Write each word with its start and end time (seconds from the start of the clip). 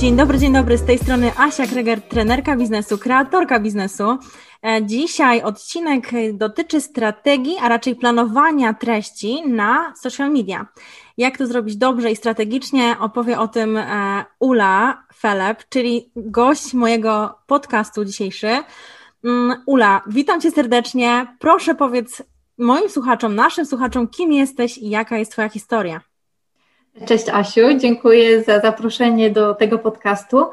Dzień 0.00 0.16
dobry, 0.16 0.38
dzień 0.38 0.52
dobry. 0.52 0.78
Z 0.78 0.84
tej 0.84 0.98
strony 0.98 1.32
Asia 1.36 1.66
Kreger, 1.66 2.02
trenerka 2.02 2.56
biznesu, 2.56 2.98
kreatorka 2.98 3.60
biznesu. 3.60 4.18
E, 4.62 4.86
dzisiaj 4.86 5.42
odcinek 5.42 6.10
dotyczy 6.32 6.80
strategii, 6.80 7.56
a 7.62 7.68
raczej 7.68 7.96
planowania 7.96 8.74
treści 8.74 9.48
na 9.48 9.94
social 9.96 10.30
media. 10.30 10.66
Jak 11.18 11.38
to 11.38 11.46
zrobić 11.46 11.76
dobrze 11.76 12.10
i 12.10 12.16
strategicznie, 12.16 12.96
opowie 13.00 13.38
o 13.38 13.48
tym 13.48 13.76
e, 13.76 14.24
Ula 14.38 15.02
Felep, 15.14 15.68
czyli 15.68 16.10
gość 16.16 16.74
mojego 16.74 17.38
podcastu 17.46 18.04
dzisiejszy. 18.04 18.62
Mm, 19.24 19.62
Ula, 19.66 20.02
witam 20.06 20.40
Cię 20.40 20.50
serdecznie. 20.50 21.26
Proszę 21.38 21.74
powiedz 21.74 22.22
moim 22.58 22.90
słuchaczom, 22.90 23.34
naszym 23.34 23.66
słuchaczom, 23.66 24.08
kim 24.08 24.32
jesteś 24.32 24.78
i 24.78 24.90
jaka 24.90 25.18
jest 25.18 25.32
Twoja 25.32 25.48
historia. 25.48 26.00
Cześć 27.06 27.28
Asiu, 27.28 27.78
dziękuję 27.78 28.42
za 28.42 28.60
zaproszenie 28.60 29.30
do 29.30 29.54
tego 29.54 29.78
podcastu. 29.78 30.44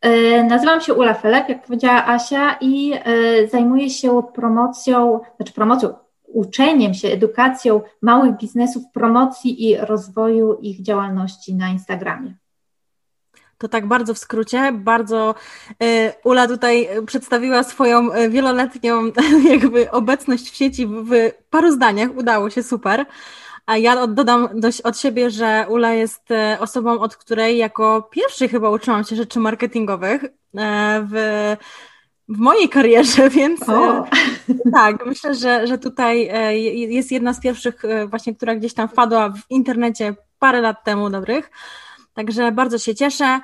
E, 0.00 0.42
nazywam 0.44 0.80
się 0.80 0.94
Ula 0.94 1.14
Felek, 1.14 1.48
jak 1.48 1.66
powiedziała 1.66 2.06
Asia, 2.06 2.56
i 2.60 2.92
e, 2.92 3.48
zajmuję 3.48 3.90
się 3.90 4.22
promocją, 4.34 5.20
znaczy 5.36 5.52
promocją, 5.52 5.94
uczeniem 6.26 6.94
się, 6.94 7.08
edukacją 7.08 7.82
małych 8.02 8.36
biznesów, 8.36 8.82
promocji 8.94 9.70
i 9.70 9.76
rozwoju 9.76 10.58
ich 10.60 10.82
działalności 10.82 11.54
na 11.54 11.68
Instagramie. 11.68 12.34
To 13.58 13.68
tak 13.68 13.86
bardzo 13.86 14.14
w 14.14 14.18
skrócie, 14.18 14.72
bardzo 14.72 15.34
e, 15.82 16.12
Ula 16.24 16.48
tutaj 16.48 16.88
przedstawiła 17.06 17.62
swoją 17.62 18.10
wieloletnią 18.30 19.12
jakby 19.52 19.90
obecność 19.90 20.50
w 20.50 20.56
sieci 20.56 20.86
w 20.86 21.10
paru 21.50 21.72
zdaniach, 21.72 22.16
udało 22.16 22.50
się, 22.50 22.62
super. 22.62 23.06
A 23.66 23.76
ja 23.76 24.06
dodam 24.06 24.48
dość 24.54 24.80
od 24.80 24.98
siebie, 24.98 25.30
że 25.30 25.66
Ula 25.68 25.92
jest 25.94 26.30
e, 26.30 26.56
osobą, 26.60 27.00
od 27.00 27.16
której 27.16 27.58
jako 27.58 28.02
pierwszy 28.10 28.48
chyba 28.48 28.70
uczyłam 28.70 29.04
się 29.04 29.16
rzeczy 29.16 29.40
marketingowych 29.40 30.24
e, 30.24 30.28
w, 31.10 31.56
w 32.28 32.38
mojej 32.38 32.68
karierze, 32.68 33.30
więc 33.38 33.68
e, 33.68 33.74
o. 33.74 34.06
tak, 34.72 35.06
myślę, 35.06 35.34
że, 35.34 35.66
że 35.66 35.78
tutaj 35.78 36.30
jest 36.88 37.12
jedna 37.12 37.32
z 37.32 37.40
pierwszych 37.40 37.82
właśnie, 38.06 38.34
która 38.34 38.54
gdzieś 38.54 38.74
tam 38.74 38.88
wpadła 38.88 39.30
w 39.30 39.40
internecie 39.50 40.14
parę 40.38 40.60
lat 40.60 40.84
temu 40.84 41.10
dobrych. 41.10 41.50
Także 42.14 42.52
bardzo 42.52 42.78
się 42.78 42.94
cieszę. 42.94 43.40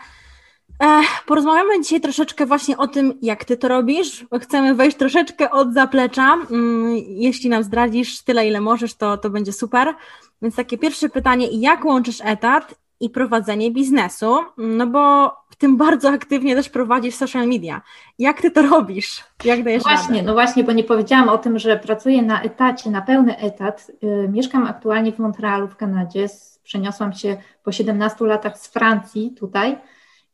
Porozmawiamy 1.26 1.80
dzisiaj 1.82 2.00
troszeczkę 2.00 2.46
właśnie 2.46 2.76
o 2.76 2.86
tym, 2.86 3.18
jak 3.22 3.44
ty 3.44 3.56
to 3.56 3.68
robisz. 3.68 4.26
Chcemy 4.40 4.74
wejść 4.74 4.96
troszeczkę 4.96 5.50
od 5.50 5.74
zaplecza. 5.74 6.34
Mm, 6.50 6.96
jeśli 6.96 7.50
nam 7.50 7.62
zdradzisz 7.62 8.22
tyle, 8.22 8.48
ile 8.48 8.60
możesz, 8.60 8.94
to, 8.94 9.16
to 9.16 9.30
będzie 9.30 9.52
super. 9.52 9.94
Więc 10.42 10.56
takie 10.56 10.78
pierwsze 10.78 11.08
pytanie, 11.08 11.48
jak 11.52 11.84
łączysz 11.84 12.20
etat 12.24 12.74
i 13.00 13.10
prowadzenie 13.10 13.70
biznesu? 13.70 14.38
No 14.56 14.86
bo 14.86 15.32
w 15.50 15.56
tym 15.56 15.76
bardzo 15.76 16.08
aktywnie 16.10 16.56
też 16.56 16.68
prowadzisz 16.68 17.14
social 17.14 17.46
media. 17.48 17.82
Jak 18.18 18.40
ty 18.40 18.50
to 18.50 18.62
robisz? 18.62 19.24
Jak 19.44 19.62
dajesz 19.62 19.82
Właśnie, 19.82 20.16
radę? 20.16 20.26
no 20.26 20.32
właśnie, 20.32 20.64
bo 20.64 20.72
nie 20.72 20.84
powiedziałam 20.84 21.28
o 21.28 21.38
tym, 21.38 21.58
że 21.58 21.76
pracuję 21.76 22.22
na 22.22 22.42
etacie, 22.42 22.90
na 22.90 23.02
pełny 23.02 23.38
etat. 23.38 23.90
Yy, 24.02 24.28
mieszkam 24.28 24.66
aktualnie 24.66 25.12
w 25.12 25.18
Montrealu 25.18 25.68
w 25.68 25.76
Kanadzie. 25.76 26.28
Przeniosłam 26.70 27.12
się 27.12 27.36
po 27.64 27.72
17 27.72 28.24
latach 28.24 28.58
z 28.58 28.68
Francji 28.68 29.34
tutaj 29.38 29.78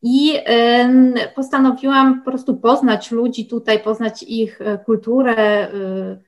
i 0.02 0.38
postanowiłam 1.34 2.18
po 2.18 2.24
prostu 2.30 2.56
poznać 2.56 3.10
ludzi 3.10 3.46
tutaj, 3.46 3.82
poznać 3.82 4.22
ich 4.22 4.60
e, 4.60 4.78
kulturę, 4.78 5.68
y, 5.74 6.18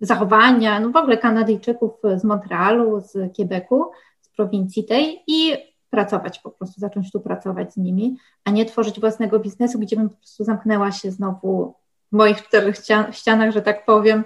zachowania, 0.00 0.80
no 0.80 0.90
w 0.90 0.96
ogóle 0.96 1.18
Kanadyjczyków 1.18 1.90
z 2.16 2.24
Montrealu, 2.24 3.00
z 3.00 3.36
Quebecu, 3.36 3.90
z 4.20 4.28
prowincji 4.28 4.84
tej 4.84 5.22
i 5.26 5.56
pracować 5.90 6.38
po 6.38 6.50
prostu, 6.50 6.80
zacząć 6.80 7.12
tu 7.12 7.20
pracować 7.20 7.72
z 7.72 7.76
nimi, 7.76 8.16
a 8.44 8.50
nie 8.50 8.64
tworzyć 8.64 9.00
własnego 9.00 9.38
biznesu, 9.38 9.78
gdzie 9.78 9.96
bym 9.96 10.10
po 10.10 10.16
prostu 10.16 10.44
zamknęła 10.44 10.92
się 10.92 11.10
znowu 11.10 11.74
w 12.12 12.16
moich 12.16 12.42
czterech 12.42 12.76
ścianach, 13.10 13.50
że 13.50 13.62
tak 13.62 13.84
powiem. 13.84 14.24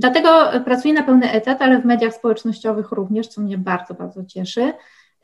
Dlatego 0.00 0.28
pracuję 0.64 0.94
na 0.94 1.02
pełny 1.02 1.32
etat, 1.32 1.62
ale 1.62 1.80
w 1.80 1.84
mediach 1.84 2.14
społecznościowych 2.14 2.92
również, 2.92 3.28
co 3.28 3.40
mnie 3.40 3.58
bardzo, 3.58 3.94
bardzo 3.94 4.24
cieszy. 4.24 4.72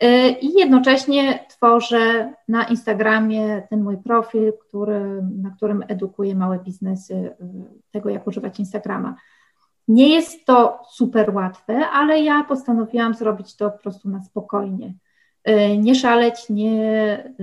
Y, 0.03 0.28
I 0.41 0.53
jednocześnie 0.53 1.47
tworzę 1.48 2.32
na 2.48 2.64
Instagramie 2.64 3.62
ten 3.70 3.82
mój 3.82 3.97
profil, 3.97 4.53
który, 4.69 5.22
na 5.42 5.50
którym 5.50 5.84
edukuję 5.88 6.34
małe 6.34 6.59
biznesy 6.59 7.15
y, 7.15 7.34
tego, 7.91 8.10
jak 8.10 8.26
używać 8.26 8.59
Instagrama. 8.59 9.16
Nie 9.88 10.09
jest 10.09 10.47
to 10.47 10.82
super 10.91 11.34
łatwe, 11.34 11.88
ale 11.88 12.22
ja 12.22 12.44
postanowiłam 12.44 13.15
zrobić 13.15 13.56
to 13.56 13.70
po 13.70 13.78
prostu 13.78 14.09
na 14.09 14.22
spokojnie. 14.22 14.94
Nie 15.78 15.94
szaleć, 15.94 16.48
nie 16.50 17.34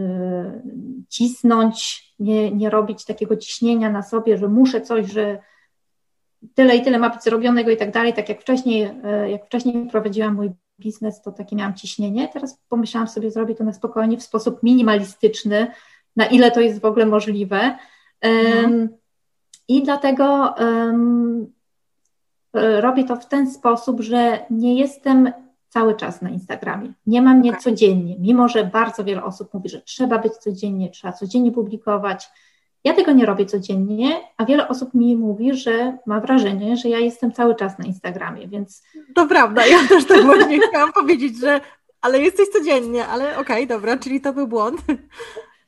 cisnąć, 1.09 2.03
nie, 2.19 2.51
nie 2.51 2.69
robić 2.69 3.05
takiego 3.05 3.38
ciśnienia 3.38 3.89
na 3.89 4.01
sobie, 4.01 4.38
że 4.38 4.47
muszę 4.47 4.81
coś, 4.81 5.11
że 5.11 5.39
tyle 6.55 6.75
i 6.75 6.81
tyle 6.81 6.99
ma 6.99 7.09
być 7.09 7.23
zrobionego 7.23 7.71
i 7.71 7.77
tak 7.77 7.91
dalej. 7.91 8.13
Tak 8.13 8.29
jak 8.29 8.41
wcześniej, 8.41 8.89
jak 9.27 9.45
wcześniej 9.45 9.87
prowadziłam 9.91 10.35
mój 10.35 10.51
biznes, 10.79 11.21
to 11.21 11.31
takie 11.31 11.55
miałam 11.55 11.73
ciśnienie. 11.73 12.27
Teraz 12.27 12.59
pomyślałam 12.69 13.07
sobie, 13.07 13.31
zrobię 13.31 13.55
to 13.55 13.63
na 13.63 13.73
spokojnie, 13.73 14.17
w 14.17 14.23
sposób 14.23 14.63
minimalistyczny, 14.63 15.67
na 16.15 16.25
ile 16.25 16.51
to 16.51 16.61
jest 16.61 16.81
w 16.81 16.85
ogóle 16.85 17.05
możliwe. 17.05 17.77
Mhm. 18.21 18.89
I 19.67 19.83
dlatego 19.83 20.55
um, 20.59 21.53
robię 22.53 23.03
to 23.03 23.15
w 23.15 23.27
ten 23.27 23.51
sposób, 23.51 24.01
że 24.01 24.45
nie 24.49 24.75
jestem 24.75 25.31
cały 25.69 25.95
czas 25.95 26.21
na 26.21 26.29
Instagramie. 26.29 26.93
Nie 27.05 27.21
mam 27.21 27.37
mnie 27.37 27.49
okay. 27.49 27.61
codziennie, 27.61 28.15
mimo 28.19 28.47
że 28.47 28.63
bardzo 28.63 29.03
wiele 29.03 29.23
osób 29.23 29.53
mówi, 29.53 29.69
że 29.69 29.81
trzeba 29.81 30.19
być 30.19 30.33
codziennie, 30.33 30.89
trzeba 30.89 31.13
codziennie 31.13 31.51
publikować. 31.51 32.29
Ja 32.83 32.94
tego 32.94 33.11
nie 33.11 33.25
robię 33.25 33.45
codziennie, 33.45 34.21
a 34.38 34.45
wiele 34.45 34.67
osób 34.67 34.94
mi 34.94 35.16
mówi, 35.16 35.53
że 35.53 35.97
ma 36.05 36.19
wrażenie, 36.19 36.77
że 36.77 36.89
ja 36.89 36.99
jestem 36.99 37.31
cały 37.31 37.55
czas 37.55 37.79
na 37.79 37.85
Instagramie, 37.85 38.47
więc. 38.47 38.83
To 39.16 39.27
prawda, 39.27 39.66
ja 39.66 39.77
też 39.89 40.05
tak 40.05 40.23
właśnie 40.25 40.59
chciałam 40.69 40.93
powiedzieć, 40.93 41.39
że 41.39 41.61
ale 42.01 42.19
jesteś 42.19 42.49
codziennie, 42.49 43.07
ale 43.07 43.38
okej, 43.38 43.41
okay, 43.41 43.67
dobra, 43.67 43.97
czyli 43.97 44.22
to 44.22 44.33
był 44.33 44.47
błąd. 44.47 44.81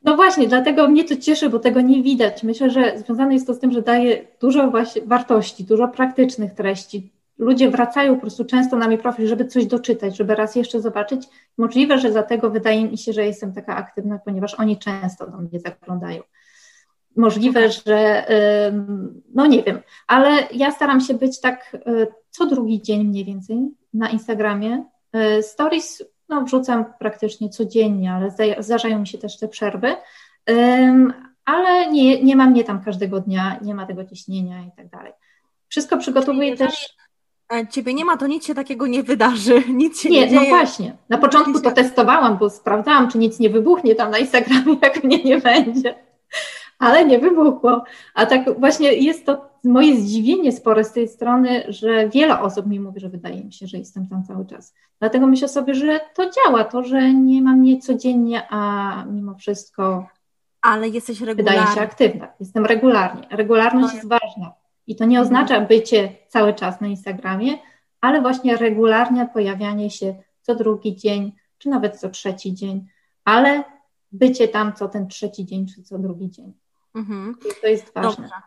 No 0.04 0.16
właśnie, 0.16 0.48
dlatego 0.48 0.88
mnie 0.88 1.04
to 1.04 1.16
cieszy, 1.16 1.50
bo 1.50 1.60
tego 1.60 1.82
nie 1.82 2.04
widać. 2.04 2.44
Myślę, 2.44 2.70
że 2.70 2.98
związane 2.98 3.34
jest 3.34 3.48
to 3.48 3.54
z 3.54 3.60
tym, 3.60 3.72
że 3.72 3.82
daje 3.82 4.28
dużo 4.42 4.72
właśnie 4.72 5.02
wartości, 5.02 5.64
dużo 5.64 5.88
praktycznych 5.88 6.54
treści. 6.54 7.12
Ludzie 7.38 7.70
wracają 7.70 8.16
po 8.16 8.22
prostu 8.22 8.46
często 8.46 8.78
na 8.78 8.88
mój 8.88 8.98
profil, 8.98 9.28
żeby 9.28 9.46
coś 9.46 9.66
doczytać, 9.66 10.18
żeby 10.18 10.36
raz 10.36 10.56
jeszcze 10.56 10.82
zobaczyć. 10.82 11.28
Możliwe, 11.58 11.98
że 12.00 12.12
dlatego 12.12 12.50
wydaje 12.50 12.90
mi 12.90 12.98
się, 12.98 13.14
że 13.14 13.26
jestem 13.26 13.54
taka 13.54 13.76
aktywna, 13.76 14.20
ponieważ 14.26 14.54
oni 14.54 14.78
często 14.78 15.28
do 15.28 15.38
mnie 15.38 15.60
zaglądają 15.60 16.22
możliwe, 17.16 17.70
że 17.70 18.26
no 19.34 19.46
nie 19.46 19.64
wiem, 19.64 19.80
ale 20.08 20.48
ja 20.54 20.72
staram 20.72 21.02
się 21.02 21.14
być 21.14 21.42
tak 21.42 21.78
y, 21.88 22.08
co 22.30 22.46
drugi 22.46 22.82
dzień 22.82 23.04
mniej 23.04 23.26
więcej 23.26 23.58
na 23.94 24.10
Instagramie. 24.10 24.86
Y, 25.16 25.44
stories 25.44 26.04
no, 26.30 26.42
wrzucam 26.42 26.86
praktycznie 27.00 27.50
codziennie, 27.50 28.14
ale 28.14 28.32
zdarzają 28.60 29.00
mi 29.00 29.08
się 29.08 29.18
też 29.18 29.40
te 29.40 29.48
przerwy, 29.48 29.96
ale 31.46 31.92
nie, 31.92 32.24
nie 32.24 32.36
mam 32.36 32.52
mnie 32.52 32.64
tam 32.64 32.84
każdego 32.84 33.20
dnia, 33.20 33.60
nie 33.62 33.76
ma 33.76 33.86
tego 33.86 34.06
ciśnienia 34.06 34.62
i 34.62 34.72
tak 34.78 34.90
dalej. 34.90 35.14
Wszystko 35.68 35.98
przygotowuję 35.98 36.58
też. 36.58 36.96
Ciebie 37.70 37.94
nie 37.94 38.06
ma, 38.06 38.18
to 38.18 38.28
nic 38.28 38.46
się 38.46 38.56
takiego 38.56 38.88
nie 38.88 39.04
wydarzy, 39.04 39.64
nic 39.74 40.02
się 40.02 40.10
nie, 40.10 40.20
nie 40.20 40.26
no 40.26 40.32
dzieje. 40.32 40.52
No 40.52 40.58
właśnie. 40.58 40.98
Na 41.10 41.18
początku 41.18 41.62
to 41.62 41.72
testowałam, 41.72 42.38
bo 42.38 42.50
sprawdzałam, 42.50 43.12
czy 43.12 43.18
nic 43.18 43.40
nie 43.40 43.50
wybuchnie 43.50 43.96
tam 43.96 44.12
na 44.12 44.18
Instagramie, 44.18 44.78
jak 44.82 45.04
mnie 45.04 45.24
nie 45.24 45.38
będzie 45.38 45.96
ale 46.86 47.06
nie 47.06 47.20
wybuchło. 47.20 47.84
A 48.14 48.26
tak 48.26 48.60
właśnie 48.60 48.94
jest 48.94 49.26
to 49.26 49.50
moje 49.64 50.02
zdziwienie 50.02 50.52
spore 50.52 50.84
z 50.84 50.92
tej 50.92 51.08
strony, 51.08 51.64
że 51.68 52.10
wiele 52.10 52.40
osób 52.40 52.66
mi 52.66 52.80
mówi, 52.80 53.00
że 53.00 53.10
wydaje 53.10 53.44
mi 53.44 53.54
się, 53.54 53.68
że 53.68 53.78
jestem 53.78 54.08
tam 54.08 54.24
cały 54.24 54.46
czas. 54.46 54.74
Dlatego 55.00 55.28
myślę 55.28 55.48
sobie, 55.48 55.76
że 55.76 56.00
to 56.16 56.30
działa, 56.30 56.64
to, 56.64 56.84
że 56.84 57.14
nie 57.14 57.42
mam 57.42 57.60
mnie 57.60 57.80
codziennie, 57.80 58.48
a 58.50 59.04
mimo 59.12 59.36
wszystko. 59.36 60.08
Ale 60.62 60.90
jesteś. 60.90 61.20
Wydaje 61.20 61.68
się 61.76 61.82
aktywna. 61.82 62.28
Jestem 62.40 62.66
regularnie. 62.66 63.28
Regularność 63.32 63.94
no. 63.94 63.96
jest 63.96 64.08
ważna. 64.10 64.54
I 64.88 64.96
to 64.96 65.06
nie 65.06 65.22
oznacza 65.22 65.62
bycie 65.62 66.14
cały 66.28 66.54
czas 66.54 66.82
na 66.82 66.88
Instagramie, 66.88 67.52
ale 68.02 68.22
właśnie 68.22 68.58
regularnie 68.58 69.30
pojawianie 69.34 69.90
się 69.90 70.16
co 70.42 70.56
drugi 70.56 70.96
dzień, 70.96 71.32
czy 71.58 71.70
nawet 71.70 72.00
co 72.00 72.10
trzeci 72.10 72.54
dzień, 72.54 72.88
ale 73.24 73.64
bycie 74.12 74.48
tam 74.48 74.74
co 74.74 74.88
ten 74.88 75.08
trzeci 75.08 75.46
dzień, 75.46 75.68
czy 75.68 75.84
co 75.84 76.00
drugi 76.00 76.30
dzień. 76.30 76.54
Mhm. 76.96 77.38
I 77.52 77.62
to 77.62 77.68
jest 77.68 77.94
ważne. 77.94 78.24
Dobrze. 78.24 78.42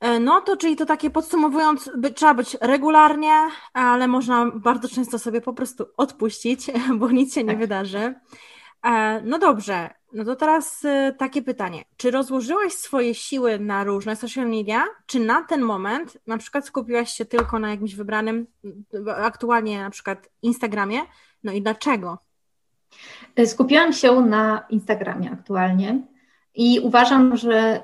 E, 0.00 0.20
no 0.20 0.40
to 0.40 0.56
czyli 0.56 0.76
to 0.76 0.86
takie 0.86 1.10
podsumowując, 1.10 1.90
by, 1.96 2.10
trzeba 2.10 2.34
być 2.34 2.56
regularnie, 2.60 3.32
ale 3.72 4.08
można 4.08 4.50
bardzo 4.54 4.88
często 4.88 5.18
sobie 5.18 5.40
po 5.40 5.52
prostu 5.52 5.86
odpuścić, 5.96 6.70
bo 6.98 7.10
nic 7.10 7.34
się 7.34 7.44
nie 7.44 7.50
tak. 7.50 7.58
wydarzy. 7.58 8.14
E, 8.82 9.20
no 9.24 9.38
dobrze, 9.38 9.90
no 10.12 10.24
to 10.24 10.36
teraz 10.36 10.84
e, 10.84 11.14
takie 11.18 11.42
pytanie. 11.42 11.84
Czy 11.96 12.10
rozłożyłaś 12.10 12.72
swoje 12.72 13.14
siły 13.14 13.58
na 13.58 13.84
różne 13.84 14.16
social 14.16 14.48
media, 14.48 14.84
czy 15.06 15.20
na 15.20 15.42
ten 15.42 15.62
moment 15.62 16.18
na 16.26 16.38
przykład 16.38 16.66
skupiłaś 16.66 17.10
się 17.10 17.24
tylko 17.24 17.58
na 17.58 17.70
jakimś 17.70 17.94
wybranym, 17.94 18.46
aktualnie 19.16 19.80
na 19.80 19.90
przykład 19.90 20.28
Instagramie? 20.42 21.00
No 21.44 21.52
i 21.52 21.62
dlaczego? 21.62 22.18
Skupiłam 23.46 23.92
się 23.92 24.20
na 24.20 24.66
Instagramie 24.70 25.30
aktualnie 25.32 26.02
i 26.56 26.80
uważam, 26.80 27.36
że 27.36 27.80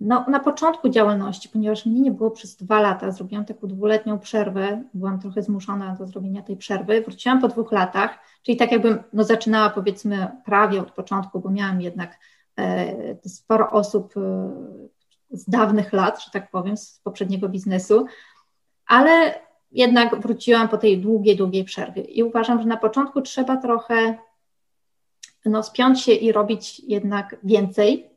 no, 0.00 0.24
na 0.28 0.40
początku 0.40 0.88
działalności, 0.88 1.48
ponieważ 1.48 1.86
mnie 1.86 2.00
nie 2.00 2.10
było 2.10 2.30
przez 2.30 2.56
dwa 2.56 2.80
lata, 2.80 3.10
zrobiłam 3.10 3.44
taką 3.44 3.68
dwuletnią 3.68 4.18
przerwę, 4.18 4.82
byłam 4.94 5.20
trochę 5.20 5.42
zmuszona 5.42 5.96
do 5.96 6.06
zrobienia 6.06 6.42
tej 6.42 6.56
przerwy, 6.56 7.00
wróciłam 7.00 7.40
po 7.40 7.48
dwóch 7.48 7.72
latach, 7.72 8.18
czyli 8.42 8.56
tak 8.56 8.72
jakbym 8.72 9.02
no, 9.12 9.24
zaczynała 9.24 9.70
powiedzmy 9.70 10.28
prawie 10.44 10.80
od 10.80 10.90
początku, 10.90 11.40
bo 11.40 11.50
miałam 11.50 11.80
jednak 11.80 12.18
e, 12.58 13.28
sporo 13.28 13.70
osób 13.70 14.14
e, 14.16 14.50
z 15.30 15.50
dawnych 15.50 15.92
lat, 15.92 16.24
że 16.24 16.30
tak 16.30 16.50
powiem, 16.50 16.76
z 16.76 17.00
poprzedniego 17.04 17.48
biznesu, 17.48 18.06
ale 18.86 19.34
jednak 19.72 20.20
wróciłam 20.20 20.68
po 20.68 20.78
tej 20.78 20.98
długiej, 20.98 21.36
długiej 21.36 21.64
przerwie. 21.64 22.02
I 22.02 22.22
uważam, 22.22 22.60
że 22.60 22.66
na 22.66 22.76
początku 22.76 23.22
trzeba 23.22 23.56
trochę 23.56 24.18
no, 25.50 25.62
spiąć 25.62 26.00
się 26.00 26.12
i 26.12 26.32
robić 26.32 26.80
jednak 26.80 27.36
więcej, 27.44 28.10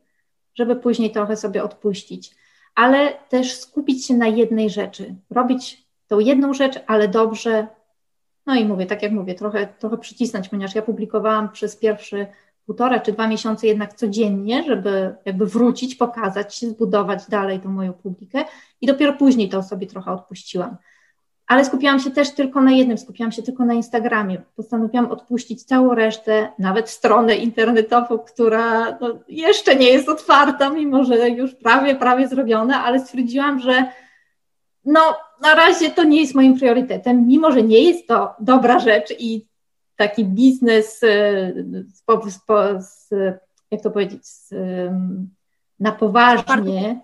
żeby 0.54 0.76
później 0.76 1.10
trochę 1.10 1.36
sobie 1.36 1.64
odpuścić, 1.64 2.34
ale 2.74 3.12
też 3.28 3.58
skupić 3.58 4.06
się 4.06 4.14
na 4.14 4.26
jednej 4.26 4.70
rzeczy, 4.70 5.14
robić 5.30 5.86
tą 6.08 6.18
jedną 6.18 6.54
rzecz, 6.54 6.78
ale 6.86 7.08
dobrze. 7.08 7.66
No 8.46 8.54
i 8.54 8.64
mówię, 8.64 8.86
tak 8.86 9.02
jak 9.02 9.12
mówię, 9.12 9.34
trochę, 9.34 9.66
trochę 9.66 9.98
przycisnąć, 9.98 10.48
ponieważ 10.48 10.74
ja 10.74 10.82
publikowałam 10.82 11.52
przez 11.52 11.76
pierwszy 11.76 12.26
półtora 12.66 13.00
czy 13.00 13.12
dwa 13.12 13.28
miesiące 13.28 13.66
jednak 13.66 13.94
codziennie, 13.94 14.64
żeby 14.64 15.14
jakby 15.24 15.46
wrócić, 15.46 15.94
pokazać 15.94 16.54
się, 16.54 16.68
zbudować 16.68 17.28
dalej 17.28 17.60
tą 17.60 17.68
moją 17.68 17.92
publikę 17.92 18.44
i 18.80 18.86
dopiero 18.86 19.12
później 19.12 19.48
to 19.48 19.62
sobie 19.62 19.86
trochę 19.86 20.12
odpuściłam 20.12 20.76
ale 21.46 21.64
skupiłam 21.64 22.00
się 22.00 22.10
też 22.10 22.30
tylko 22.30 22.60
na 22.60 22.72
jednym, 22.72 22.98
skupiłam 22.98 23.32
się 23.32 23.42
tylko 23.42 23.64
na 23.64 23.74
Instagramie. 23.74 24.42
Postanowiłam 24.56 25.10
odpuścić 25.10 25.64
całą 25.64 25.94
resztę, 25.94 26.48
nawet 26.58 26.90
stronę 26.90 27.36
internetową, 27.36 28.18
która 28.18 28.98
no, 29.00 29.18
jeszcze 29.28 29.76
nie 29.76 29.86
jest 29.86 30.08
otwarta, 30.08 30.70
mimo 30.70 31.04
że 31.04 31.28
już 31.28 31.54
prawie, 31.54 31.94
prawie 31.94 32.28
zrobiona, 32.28 32.84
ale 32.84 33.00
stwierdziłam, 33.00 33.60
że 33.60 33.92
no, 34.84 35.00
na 35.42 35.54
razie 35.54 35.90
to 35.90 36.04
nie 36.04 36.20
jest 36.20 36.34
moim 36.34 36.58
priorytetem, 36.58 37.26
mimo 37.26 37.52
że 37.52 37.62
nie 37.62 37.82
jest 37.82 38.08
to 38.08 38.34
dobra 38.40 38.78
rzecz 38.78 39.14
i 39.18 39.46
taki 39.96 40.24
biznes 40.24 41.02
e, 41.02 41.52
z, 41.86 42.04
z, 42.34 42.40
z 42.86 43.10
jak 43.70 43.82
to 43.82 43.90
powiedzieć, 43.90 44.22
na 45.80 45.92
poważnie. 45.92 47.00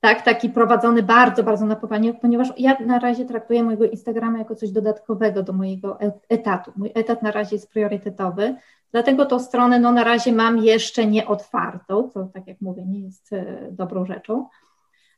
Tak, 0.00 0.22
taki 0.22 0.50
prowadzony 0.50 1.02
bardzo, 1.02 1.42
bardzo 1.42 1.66
na 1.66 1.76
poważnie, 1.76 2.14
ponieważ 2.14 2.52
ja 2.58 2.76
na 2.86 2.98
razie 2.98 3.24
traktuję 3.24 3.62
mojego 3.62 3.84
Instagrama 3.84 4.38
jako 4.38 4.54
coś 4.54 4.70
dodatkowego 4.70 5.42
do 5.42 5.52
mojego 5.52 6.00
e, 6.00 6.12
etatu. 6.28 6.72
Mój 6.76 6.90
etat 6.94 7.22
na 7.22 7.30
razie 7.30 7.56
jest 7.56 7.70
priorytetowy, 7.70 8.54
dlatego 8.92 9.26
tą 9.26 9.38
stronę 9.40 9.80
no, 9.80 9.92
na 9.92 10.04
razie 10.04 10.32
mam 10.32 10.58
jeszcze 10.58 11.06
nieotwartą, 11.06 12.08
co 12.08 12.24
tak 12.24 12.46
jak 12.46 12.60
mówię, 12.60 12.84
nie 12.86 13.00
jest 13.00 13.32
e, 13.32 13.68
dobrą 13.70 14.06
rzeczą, 14.06 14.48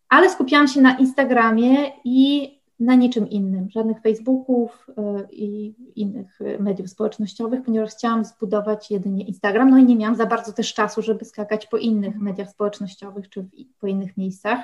ale 0.08 0.30
skupiałam 0.30 0.68
się 0.68 0.80
na 0.80 0.98
Instagramie 0.98 1.92
i 2.04 2.59
na 2.80 2.94
niczym 2.94 3.30
innym, 3.30 3.70
żadnych 3.70 4.00
Facebooków 4.00 4.86
e, 4.98 5.26
i 5.32 5.74
innych 5.96 6.38
mediów 6.58 6.90
społecznościowych, 6.90 7.62
ponieważ 7.62 7.90
chciałam 7.90 8.24
zbudować 8.24 8.90
jedynie 8.90 9.24
Instagram, 9.24 9.70
no 9.70 9.78
i 9.78 9.84
nie 9.84 9.96
miałam 9.96 10.16
za 10.16 10.26
bardzo 10.26 10.52
też 10.52 10.74
czasu, 10.74 11.02
żeby 11.02 11.24
skakać 11.24 11.66
po 11.66 11.76
innych 11.76 12.18
mediach 12.18 12.50
społecznościowych 12.50 13.28
czy 13.28 13.46
po 13.80 13.86
innych 13.86 14.16
miejscach, 14.16 14.58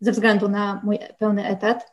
ze 0.00 0.12
względu 0.12 0.48
na 0.48 0.80
mój 0.84 0.98
pełny 1.18 1.46
etat. 1.46 1.92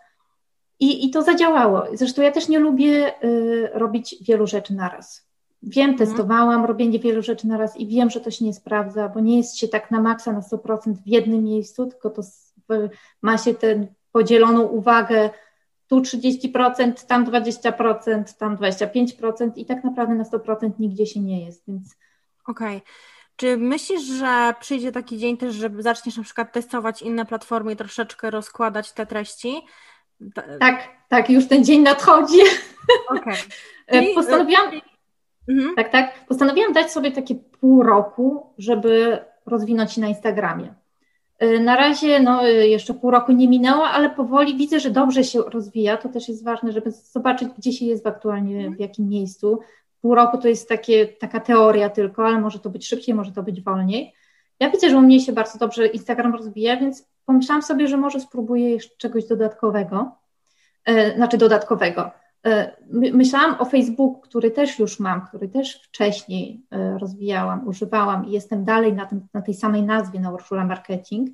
I, 0.80 1.06
i 1.06 1.10
to 1.10 1.22
zadziałało. 1.22 1.84
Zresztą 1.94 2.22
ja 2.22 2.32
też 2.32 2.48
nie 2.48 2.60
lubię 2.60 3.24
y, 3.24 3.70
robić 3.74 4.16
wielu 4.22 4.48
rzeczy 4.48 4.74
naraz. 4.74 5.30
Wiem, 5.64 5.90
mhm. 5.90 6.10
testowałam 6.10 6.66
robienie 6.66 7.00
wielu 7.00 7.22
rzeczy 7.22 7.48
naraz 7.48 7.78
i 7.78 7.88
wiem, 7.88 8.10
że 8.10 8.20
to 8.20 8.32
się 8.32 8.46
nie 8.46 8.54
sprawdza, 8.54 9.10
bo 9.10 9.20
nie 9.20 9.38
jest 9.38 9.58
się 9.58 9.68
tak 9.68 9.92
na 9.92 10.02
maksa 10.02 10.32
na 10.32 10.40
100% 10.40 10.94
w 10.94 11.08
jednym 11.08 11.44
miejscu, 11.44 11.86
tylko 11.86 12.10
to 12.10 12.22
ma 13.22 13.38
się 13.38 13.54
tę 13.54 13.88
podzieloną 14.12 14.62
uwagę 14.62 15.30
tu 15.90 16.02
30%, 16.02 17.06
tam 17.08 17.26
20%, 17.26 18.38
tam 18.38 18.58
25% 18.58 19.52
i 19.56 19.66
tak 19.66 19.84
naprawdę 19.84 20.16
na 20.16 20.24
100% 20.24 20.72
nigdzie 20.80 21.06
się 21.06 21.20
nie 21.20 21.46
jest, 21.46 21.64
więc... 21.68 21.96
Okej. 22.48 22.78
Okay. 22.78 22.82
Czy 23.36 23.58
myślisz, 23.58 24.02
że 24.02 24.54
przyjdzie 24.60 24.92
taki 24.92 25.18
dzień 25.18 25.38
też, 25.38 25.56
że 25.56 25.70
zaczniesz 25.80 26.18
na 26.18 26.24
przykład 26.24 26.54
testować 26.54 27.02
inne 27.02 27.26
platformy 27.26 27.74
i 27.74 27.76
troszeczkę 27.76 28.30
rozkładać 28.30 28.92
te 28.92 29.06
treści? 29.06 29.62
Tak, 30.60 30.88
tak, 31.10 31.30
już 31.30 31.48
ten 31.48 31.66
dzień 31.66 31.82
nadchodzi. 31.82 32.40
Okay. 33.08 33.36
E, 33.88 34.14
postanowiłam, 34.16 34.72
mhm. 35.50 35.76
tak, 35.76 35.92
tak, 35.92 36.26
postanowiłam 36.28 36.74
dać 36.74 36.92
sobie 36.92 37.12
takie 37.12 37.36
pół 37.36 37.84
roku, 37.84 38.54
żeby 38.58 39.20
rozwinąć 39.46 39.94
się 39.94 40.02
na 40.02 40.08
Instagramie. 40.08 40.74
Y, 41.44 41.60
na 41.60 41.76
razie 41.76 42.20
no, 42.20 42.48
y, 42.48 42.68
jeszcze 42.68 42.94
pół 42.94 43.12
roku 43.12 43.32
nie 43.32 43.48
minęło, 43.48 43.88
ale 43.88 44.10
powoli 44.10 44.58
widzę, 44.58 44.80
że 44.80 44.90
dobrze 44.90 45.24
się 45.24 45.40
rozwija. 45.42 45.98
To 45.98 46.10
też 46.10 46.30
jest 46.30 46.44
ważne, 46.44 46.72
żeby 46.72 46.92
zobaczyć, 46.92 47.50
gdzie 47.58 47.72
się 47.72 47.86
jest 47.86 48.08
aktualnie, 48.08 48.56
mhm. 48.56 48.76
w 48.76 48.80
jakim 48.80 49.10
miejscu. 49.10 49.60
Pół 50.02 50.16
roku 50.16 50.38
to 50.38 50.48
jest 50.48 50.70
takie, 50.70 51.08
taka 51.08 51.40
teoria 51.40 51.90
tylko, 51.90 52.26
ale 52.26 52.40
może 52.40 52.60
to 52.60 52.70
być 52.70 52.88
szybciej, 52.88 53.16
może 53.16 53.32
to 53.32 53.44
być 53.44 53.62
wolniej. 53.62 54.14
Ja 54.60 54.70
widzę, 54.70 54.90
że 54.90 54.98
u 54.98 55.02
mnie 55.02 55.20
się 55.20 55.34
bardzo 55.34 55.60
dobrze 55.60 55.88
Instagram 55.88 56.36
rozwija, 56.36 56.78
więc 56.78 57.10
pomyślałam 57.26 57.62
sobie, 57.62 57.88
że 57.88 57.98
może 57.98 58.20
spróbuję 58.20 58.70
jeszcze 58.70 58.98
czegoś 58.98 59.26
dodatkowego. 59.26 60.12
Yy, 60.88 61.16
znaczy 61.16 61.38
dodatkowego. 61.38 62.12
E, 62.46 62.76
myślałam 63.14 63.56
o 63.60 63.66
Facebooku, 63.66 64.22
który 64.22 64.52
też 64.52 64.80
już 64.80 65.00
mam, 65.00 65.22
który 65.28 65.48
też 65.48 65.82
wcześniej 65.84 66.62
e, 66.72 66.98
rozwijałam, 66.98 67.68
używałam 67.68 68.26
i 68.26 68.32
jestem 68.32 68.66
dalej 68.66 68.94
na, 68.94 69.06
tym, 69.06 69.28
na 69.34 69.42
tej 69.42 69.54
samej 69.54 69.84
nazwie, 69.84 70.20
na 70.20 70.32
Urszula 70.32 70.66
Marketing, 70.66 71.30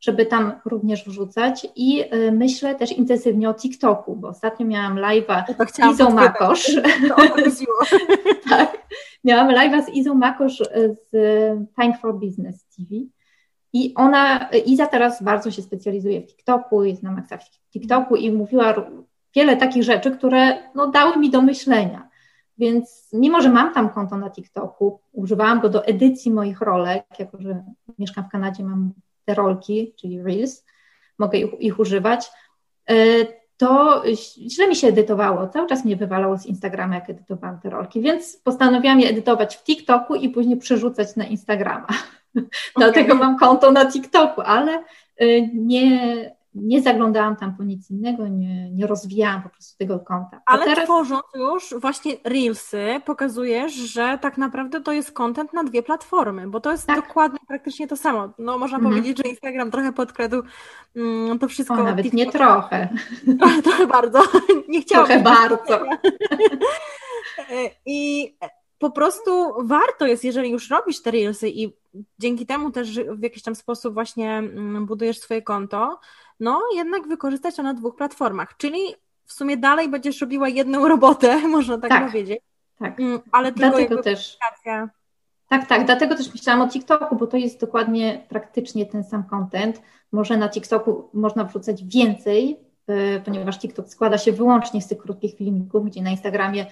żeby 0.00 0.26
tam 0.26 0.52
również 0.64 1.04
wrzucać 1.04 1.66
i 1.76 2.04
e, 2.10 2.32
myślę 2.32 2.74
też 2.74 2.92
intensywnie 2.92 3.50
o 3.50 3.54
TikToku, 3.54 4.16
bo 4.16 4.28
ostatnio 4.28 4.66
miałam 4.66 4.96
live'a 4.96 5.44
z 5.72 5.94
Izą 5.94 6.10
Makosz. 6.10 6.70
tak, 8.50 8.78
miałam 9.24 9.48
live'a 9.48 9.84
z 9.84 9.88
Izą 9.88 10.14
Makosz 10.14 10.58
z 11.10 11.10
Time 11.80 11.98
for 11.98 12.14
Business 12.14 12.66
TV. 12.76 12.88
I 13.72 13.94
ona, 13.94 14.48
Iza 14.66 14.86
teraz 14.86 15.22
bardzo 15.22 15.50
się 15.50 15.62
specjalizuje 15.62 16.20
w 16.20 16.26
TikToku, 16.26 16.84
jest 16.84 17.02
na 17.02 17.12
maksach 17.12 17.40
w 17.42 17.70
TikToku 17.70 18.16
i 18.16 18.32
mówiła 18.32 18.74
wiele 19.34 19.56
takich 19.56 19.82
rzeczy, 19.82 20.10
które 20.10 20.58
no, 20.74 20.86
dały 20.86 21.16
mi 21.16 21.30
do 21.30 21.42
myślenia. 21.42 22.08
Więc 22.58 23.08
mimo, 23.12 23.40
że 23.40 23.48
mam 23.48 23.74
tam 23.74 23.90
konto 23.90 24.16
na 24.16 24.30
TikToku, 24.30 25.00
używałam 25.12 25.60
go 25.60 25.68
do 25.68 25.86
edycji 25.86 26.30
moich 26.30 26.60
rolek, 26.60 27.04
jako 27.18 27.40
że 27.40 27.64
mieszkam 27.98 28.24
w 28.24 28.28
Kanadzie, 28.28 28.64
mam 28.64 28.92
te 29.24 29.34
rolki, 29.34 29.94
czyli 29.96 30.22
Reels, 30.22 30.64
mogę 31.18 31.38
ich, 31.38 31.60
ich 31.60 31.78
używać, 31.78 32.30
e, 32.90 32.94
to 33.56 34.02
źle 34.48 34.68
mi 34.68 34.76
się 34.76 34.88
edytowało. 34.88 35.48
Cały 35.48 35.68
czas 35.68 35.84
mnie 35.84 35.96
wywalało 35.96 36.38
z 36.38 36.46
Instagrama, 36.46 36.94
jak 36.94 37.10
edytowałam 37.10 37.60
te 37.60 37.70
rolki, 37.70 38.00
więc 38.00 38.36
postanowiłam 38.36 39.00
je 39.00 39.08
edytować 39.08 39.56
w 39.56 39.64
TikToku 39.64 40.14
i 40.14 40.28
później 40.28 40.56
przerzucać 40.56 41.16
na 41.16 41.24
Instagrama. 41.24 41.86
Okay. 42.36 42.48
Dlatego 42.76 43.14
mam 43.14 43.38
konto 43.38 43.72
na 43.72 43.90
TikToku, 43.92 44.40
ale 44.40 44.72
e, 45.16 45.46
nie, 45.54 46.36
nie 46.54 46.82
zaglądałam 46.82 47.36
tam 47.36 47.56
po 47.56 47.64
nic 47.64 47.90
innego, 47.90 48.28
nie, 48.28 48.70
nie 48.70 48.86
rozwijałam 48.86 49.42
po 49.42 49.48
prostu 49.48 49.78
tego 49.78 49.98
konta. 49.98 50.40
Ale 50.46 50.64
teraz... 50.64 50.84
tworząc 50.84 51.22
już 51.34 51.74
właśnie 51.80 52.12
Reelsy, 52.24 53.00
pokazujesz, 53.04 53.72
że 53.72 54.18
tak 54.22 54.38
naprawdę 54.38 54.80
to 54.80 54.92
jest 54.92 55.12
content 55.12 55.52
na 55.52 55.64
dwie 55.64 55.82
platformy, 55.82 56.48
bo 56.48 56.60
to 56.60 56.72
jest 56.72 56.86
tak. 56.86 57.06
dokładnie 57.06 57.38
praktycznie 57.48 57.88
to 57.88 57.96
samo. 57.96 58.28
No 58.38 58.58
można 58.58 58.78
mhm. 58.78 58.94
powiedzieć, 58.94 59.18
że 59.18 59.30
Instagram 59.30 59.70
trochę 59.70 59.92
podkradł 59.92 60.42
mm, 60.96 61.38
to 61.38 61.48
wszystko. 61.48 61.74
O, 61.74 61.84
nawet 61.84 62.12
nie 62.12 62.32
trochę. 62.32 62.88
trochę 63.64 63.86
bardzo. 63.86 64.22
Nie 64.68 64.80
chciałam. 64.80 65.06
Trochę 65.06 65.22
bardzo. 65.22 65.80
I 67.86 68.34
po 68.78 68.90
prostu 68.90 69.52
warto 69.62 70.06
jest, 70.06 70.24
jeżeli 70.24 70.50
już 70.50 70.70
robisz 70.70 71.02
te 71.02 71.10
Reelsy 71.10 71.48
i 71.48 71.76
dzięki 72.18 72.46
temu 72.46 72.70
też 72.70 73.00
w 73.00 73.22
jakiś 73.22 73.42
tam 73.42 73.54
sposób 73.54 73.94
właśnie 73.94 74.38
mm, 74.38 74.86
budujesz 74.86 75.20
swoje 75.20 75.42
konto, 75.42 76.00
no 76.40 76.62
jednak 76.74 77.08
wykorzystać 77.08 77.56
to 77.56 77.62
na 77.62 77.74
dwóch 77.74 77.96
platformach, 77.96 78.56
czyli 78.56 78.78
w 79.24 79.32
sumie 79.32 79.56
dalej 79.56 79.88
będziesz 79.88 80.20
robiła 80.20 80.48
jedną 80.48 80.88
robotę, 80.94 81.48
można 81.48 81.78
tak, 81.78 81.90
tak 81.90 82.06
powiedzieć. 82.06 82.40
Tak, 82.78 83.00
mm, 83.00 83.20
ale 83.32 83.52
tylko 83.52 83.70
dlatego 83.70 84.02
też. 84.02 84.38
Tak, 85.48 85.66
tak, 85.66 85.86
dlatego 85.86 86.16
też 86.16 86.32
myślałam 86.32 86.68
o 86.68 86.70
TikToku, 86.70 87.16
bo 87.16 87.26
to 87.26 87.36
jest 87.36 87.60
dokładnie 87.60 88.24
praktycznie 88.28 88.86
ten 88.86 89.04
sam 89.04 89.24
content. 89.24 89.82
Może 90.12 90.36
na 90.36 90.48
TikToku 90.48 91.10
można 91.14 91.44
wrzucać 91.44 91.84
więcej, 91.84 92.56
yy, 92.88 93.22
ponieważ 93.24 93.58
TikTok 93.58 93.88
składa 93.88 94.18
się 94.18 94.32
wyłącznie 94.32 94.82
z 94.82 94.86
tych 94.86 94.98
krótkich 94.98 95.36
filmików, 95.36 95.86
gdzie 95.86 96.02
na 96.02 96.10
Instagramie 96.10 96.66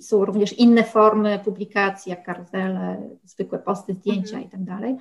są 0.00 0.24
również 0.24 0.52
inne 0.52 0.84
formy 0.84 1.40
publikacji, 1.44 2.10
jak 2.10 2.24
karuzele, 2.24 3.10
zwykłe 3.24 3.58
posty, 3.58 3.94
zdjęcia 3.94 4.36
mhm. 4.36 4.44
i 4.44 4.48
tak 4.48 4.64
dalej. 4.64 4.96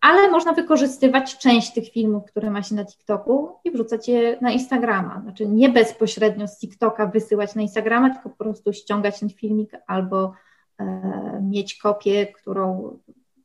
Ale 0.00 0.30
można 0.30 0.52
wykorzystywać 0.52 1.38
część 1.38 1.72
tych 1.72 1.88
filmów, 1.88 2.24
które 2.24 2.50
ma 2.50 2.62
się 2.62 2.74
na 2.74 2.84
TikToku 2.84 3.52
i 3.64 3.70
wrzucać 3.70 4.08
je 4.08 4.38
na 4.40 4.50
Instagrama. 4.50 5.20
Znaczy 5.22 5.46
nie 5.46 5.68
bezpośrednio 5.68 6.48
z 6.48 6.58
TikToka 6.58 7.06
wysyłać 7.06 7.54
na 7.54 7.62
Instagrama, 7.62 8.10
tylko 8.10 8.28
po 8.28 8.36
prostu 8.36 8.72
ściągać 8.72 9.20
ten 9.20 9.30
filmik 9.30 9.70
albo 9.86 10.32
e, 10.80 11.40
mieć 11.42 11.78
kopię, 11.78 12.26
którą 12.26 12.98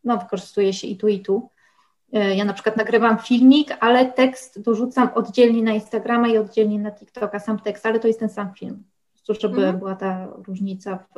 no, 0.04 0.18
wykorzystuje 0.18 0.74
się 0.74 0.88
i 0.88 0.98
tu, 0.98 1.08
i 1.08 1.20
tu. 1.20 1.50
E, 2.14 2.36
ja 2.36 2.46
na 2.46 2.54
przykład 2.54 2.78
nagrywam 2.78 3.18
filmik, 3.18 3.78
ale 3.80 4.06
tekst 4.06 4.62
dorzucam 4.62 5.10
oddzielnie 5.16 5.64
na 5.64 5.72
Instagrama 5.72 6.28
i 6.28 6.38
oddzielnie 6.38 6.80
na 6.80 6.92
TikToka, 6.92 7.40
sam 7.40 7.60
tekst, 7.60 7.86
ale 7.86 8.00
to 8.00 8.08
jest 8.08 8.20
ten 8.20 8.30
sam 8.30 8.54
film. 8.54 8.84
Po 9.14 9.26
prostu, 9.26 9.48
żeby 9.48 9.58
mhm. 9.58 9.80
była 9.80 9.96
ta 9.96 10.28
różnica 10.48 10.98
w, 10.98 11.14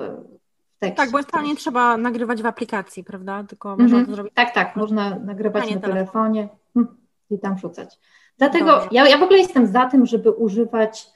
tekście. 0.82 0.96
Tak, 0.96 1.12
bo 1.12 1.18
jest 1.18 1.30
nie 1.44 1.56
trzeba 1.56 1.98
nagrywać 1.98 2.42
w 2.42 2.46
aplikacji, 2.46 3.04
prawda? 3.04 3.44
Tylko 3.44 3.78
można 3.78 4.06
to 4.06 4.16
zrobić. 4.16 4.34
Tak, 4.34 4.54
tak, 4.54 4.76
można 4.76 5.20
nagrywać 5.20 5.76
na 5.76 5.82
telefonie 5.82 6.50
hm, 6.74 6.88
i 7.30 7.40
tam 7.40 7.56
wrzucać. 7.56 8.00
Dlatego 8.38 8.88
ja, 8.92 9.10
ja 9.10 9.18
w 9.18 9.24
ogóle 9.24 9.40
jestem 9.40 9.68
za 9.68 9.86
tym, 9.86 10.06
żeby 10.06 10.32
używać 10.32 11.08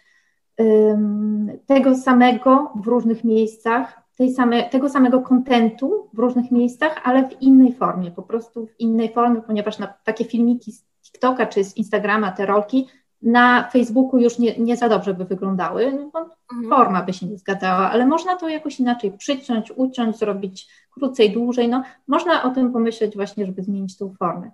um, 0.58 1.52
tego 1.66 1.96
samego 1.96 2.72
w 2.76 2.88
różnych 2.88 3.24
miejscach, 3.24 4.02
tej 4.18 4.34
same, 4.34 4.70
tego 4.70 4.90
samego 4.90 5.22
kontentu 5.22 6.10
w 6.14 6.20
różnych 6.20 6.52
miejscach, 6.52 7.02
ale 7.04 7.30
w 7.30 7.42
innej 7.42 7.74
formie, 7.74 8.12
po 8.12 8.22
prostu 8.22 8.68
w 8.68 8.80
innej 8.80 9.14
formie, 9.14 9.42
ponieważ 9.42 9.80
na 9.80 9.88
takie 9.88 10.26
filmiki 10.26 10.72
z 10.72 10.86
TikToka 11.04 11.46
czy 11.46 11.64
z 11.64 11.78
Instagrama, 11.78 12.32
te 12.32 12.46
rolki, 12.46 12.88
na 13.26 13.70
Facebooku 13.70 14.20
już 14.20 14.40
nie, 14.40 14.58
nie 14.58 14.78
za 14.78 14.90
dobrze 14.90 15.14
by 15.14 15.26
wyglądały, 15.26 15.94
no 15.94 16.10
bo 16.14 16.20
mhm. 16.20 16.70
forma 16.70 17.04
by 17.04 17.14
się 17.14 17.26
nie 17.26 17.38
zgadzała, 17.38 17.92
ale 17.92 18.06
można 18.06 18.36
to 18.36 18.50
jakoś 18.50 18.80
inaczej 18.80 19.12
przyciąć, 19.12 19.72
uciąć, 19.76 20.18
zrobić 20.18 20.68
krócej, 20.92 21.32
dłużej. 21.32 21.70
No, 21.70 21.84
można 22.08 22.44
o 22.44 22.50
tym 22.50 22.74
pomyśleć 22.74 23.16
właśnie, 23.16 23.46
żeby 23.46 23.64
zmienić 23.64 23.98
tą 23.98 24.14
formę. 24.20 24.52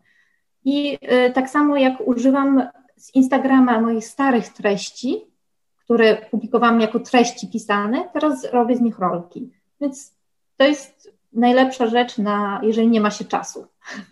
I 0.65 0.97
y, 1.27 1.31
tak 1.33 1.49
samo 1.49 1.77
jak 1.77 2.07
używam 2.07 2.67
z 2.95 3.15
Instagrama 3.15 3.81
moich 3.81 4.05
starych 4.05 4.49
treści, 4.49 5.21
które 5.77 6.17
publikowałam 6.31 6.81
jako 6.81 6.99
treści 6.99 7.47
pisane, 7.47 8.09
teraz 8.13 8.47
robię 8.51 8.77
z 8.77 8.81
nich 8.81 8.99
rolki. 8.99 9.51
Więc 9.81 10.15
to 10.57 10.63
jest 10.63 11.13
najlepsza 11.33 11.87
rzecz, 11.87 12.17
na, 12.17 12.61
jeżeli 12.63 12.87
nie 12.87 13.01
ma 13.01 13.11
się 13.11 13.25
czasu 13.25 13.67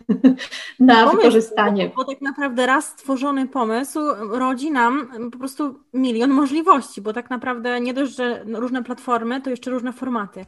na 0.80 0.94
pomysł, 0.94 1.16
wykorzystanie. 1.16 1.90
Bo, 1.96 2.04
tak 2.04 2.20
naprawdę 2.20 2.66
raz 2.66 2.88
stworzony 2.88 3.48
pomysł 3.48 4.00
rodzi 4.30 4.70
nam 4.70 5.08
po 5.32 5.38
prostu 5.38 5.80
milion 5.94 6.30
możliwości, 6.30 7.00
bo 7.00 7.12
tak 7.12 7.30
naprawdę 7.30 7.80
nie 7.80 7.94
dość, 7.94 8.16
że 8.16 8.44
różne 8.44 8.82
platformy, 8.82 9.40
to 9.40 9.50
jeszcze 9.50 9.70
różne 9.70 9.92
formaty. 9.92 10.46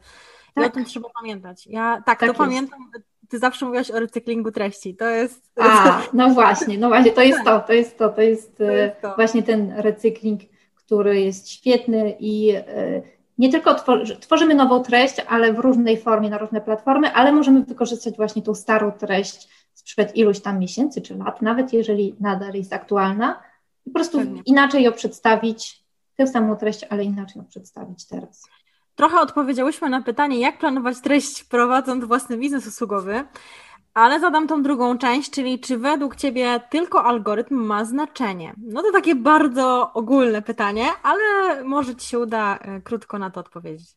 Tak. 0.54 0.56
I 0.56 0.60
o 0.60 0.62
tak. 0.62 0.74
tym 0.74 0.84
trzeba 0.84 1.08
pamiętać. 1.20 1.66
Ja 1.66 1.96
tak, 1.96 2.04
tak 2.04 2.18
to 2.18 2.26
jest. 2.26 2.38
pamiętam. 2.38 2.90
Ty 3.28 3.38
zawsze 3.38 3.66
mówiłaś 3.66 3.90
o 3.90 4.00
recyklingu 4.00 4.52
treści. 4.52 4.96
To 4.96 5.04
jest. 5.08 5.50
A, 5.60 6.02
no 6.12 6.30
właśnie, 6.30 6.78
no 6.78 6.88
właśnie, 6.88 7.12
to 7.12 7.22
jest 7.22 7.44
to, 7.44 7.60
to 7.60 7.72
jest 7.72 7.98
to, 7.98 8.08
to 8.08 8.22
jest, 8.22 8.56
to 8.56 8.64
jest 8.64 9.00
to. 9.02 9.14
właśnie 9.14 9.42
ten 9.42 9.72
recykling 9.76 10.40
który 10.92 11.20
jest 11.20 11.50
świetny 11.50 12.16
i 12.20 12.50
e, 12.50 13.02
nie 13.38 13.50
tylko 13.50 13.76
tworzymy 14.20 14.54
nową 14.54 14.82
treść, 14.82 15.16
ale 15.28 15.52
w 15.52 15.58
różnej 15.58 16.00
formie, 16.00 16.30
na 16.30 16.38
różne 16.38 16.60
platformy, 16.60 17.12
ale 17.12 17.32
możemy 17.32 17.62
wykorzystać 17.64 18.16
właśnie 18.16 18.42
tą 18.42 18.54
starą 18.54 18.92
treść 18.92 19.48
sprzed 19.74 20.16
iluś 20.16 20.40
tam 20.40 20.58
miesięcy 20.58 21.02
czy 21.02 21.16
lat, 21.16 21.42
nawet 21.42 21.72
jeżeli 21.72 22.14
nadal 22.20 22.54
jest 22.54 22.72
aktualna, 22.72 23.42
i 23.86 23.90
po 23.90 23.94
prostu 23.94 24.18
Pewnie. 24.18 24.42
inaczej 24.46 24.82
ją 24.82 24.92
przedstawić, 24.92 25.84
tę 26.16 26.26
samą 26.26 26.56
treść, 26.56 26.84
ale 26.90 27.04
inaczej 27.04 27.38
ją 27.38 27.44
przedstawić 27.44 28.06
teraz. 28.06 28.42
Trochę 28.94 29.20
odpowiedziałyśmy 29.20 29.90
na 29.90 30.02
pytanie, 30.02 30.40
jak 30.40 30.58
planować 30.58 31.00
treść 31.00 31.44
prowadząc 31.44 32.04
własny 32.04 32.36
biznes 32.36 32.66
usługowy. 32.66 33.24
Ale 33.94 34.20
zadam 34.20 34.46
tą 34.46 34.62
drugą 34.62 34.99
część, 34.99 35.30
czyli 35.30 35.58
czy 35.58 35.78
według 35.78 36.16
Ciebie 36.16 36.61
tylko 36.70 37.04
algorytm 37.04 37.54
ma 37.54 37.84
znaczenie? 37.84 38.54
No 38.58 38.82
to 38.82 38.92
takie 38.92 39.14
bardzo 39.14 39.92
ogólne 39.92 40.42
pytanie, 40.42 40.84
ale 41.02 41.20
może 41.64 41.96
Ci 41.96 42.08
się 42.08 42.18
uda 42.18 42.58
e, 42.58 42.80
krótko 42.80 43.18
na 43.18 43.30
to 43.30 43.40
odpowiedzieć. 43.40 43.88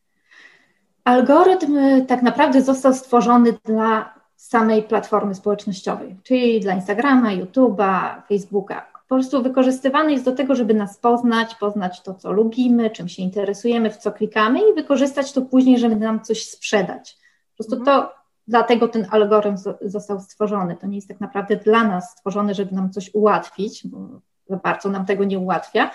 Algorytm 1.04 1.76
e, 1.76 2.02
tak 2.02 2.22
naprawdę 2.22 2.62
został 2.62 2.94
stworzony 2.94 3.58
dla 3.64 4.14
samej 4.36 4.82
platformy 4.82 5.34
społecznościowej, 5.34 6.16
czyli 6.22 6.60
dla 6.60 6.74
Instagrama, 6.74 7.30
YouTube'a, 7.30 8.22
Facebooka. 8.28 8.86
Po 9.08 9.14
prostu 9.14 9.42
wykorzystywany 9.42 10.12
jest 10.12 10.24
do 10.24 10.32
tego, 10.32 10.54
żeby 10.54 10.74
nas 10.74 10.98
poznać, 10.98 11.54
poznać 11.54 12.02
to, 12.02 12.14
co 12.14 12.32
lubimy, 12.32 12.90
czym 12.90 13.08
się 13.08 13.22
interesujemy, 13.22 13.90
w 13.90 13.96
co 13.96 14.12
klikamy 14.12 14.60
i 14.70 14.74
wykorzystać 14.74 15.32
to 15.32 15.42
później, 15.42 15.78
żeby 15.78 15.96
nam 15.96 16.20
coś 16.20 16.44
sprzedać. 16.44 17.16
Po 17.50 17.64
prostu 17.64 17.76
mhm. 17.76 17.84
to 17.84 18.12
dlatego 18.48 18.88
ten 18.88 19.06
algorytm 19.10 19.56
został 19.80 20.20
stworzony. 20.20 20.76
To 20.76 20.86
nie 20.86 20.96
jest 20.96 21.08
tak 21.08 21.20
naprawdę 21.20 21.56
dla 21.56 21.84
nas 21.84 22.10
stworzony, 22.10 22.54
żeby 22.54 22.74
nam 22.74 22.90
coś 22.90 23.14
ułatwić, 23.14 23.86
bo 23.86 24.20
za 24.48 24.56
bardzo 24.56 24.90
nam 24.90 25.06
tego 25.06 25.24
nie 25.24 25.38
ułatwia, 25.38 25.90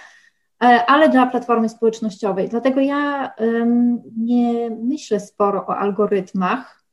e, 0.64 0.86
ale 0.86 1.10
dla 1.10 1.26
platformy 1.26 1.70
społecznościowej. 1.70 2.50
Dlatego 2.50 2.82
ja 2.82 3.34
nie 4.18 4.70
myślę 4.70 5.20
sporo 5.20 5.66
o 5.68 5.78
algorytmach, 5.78 6.84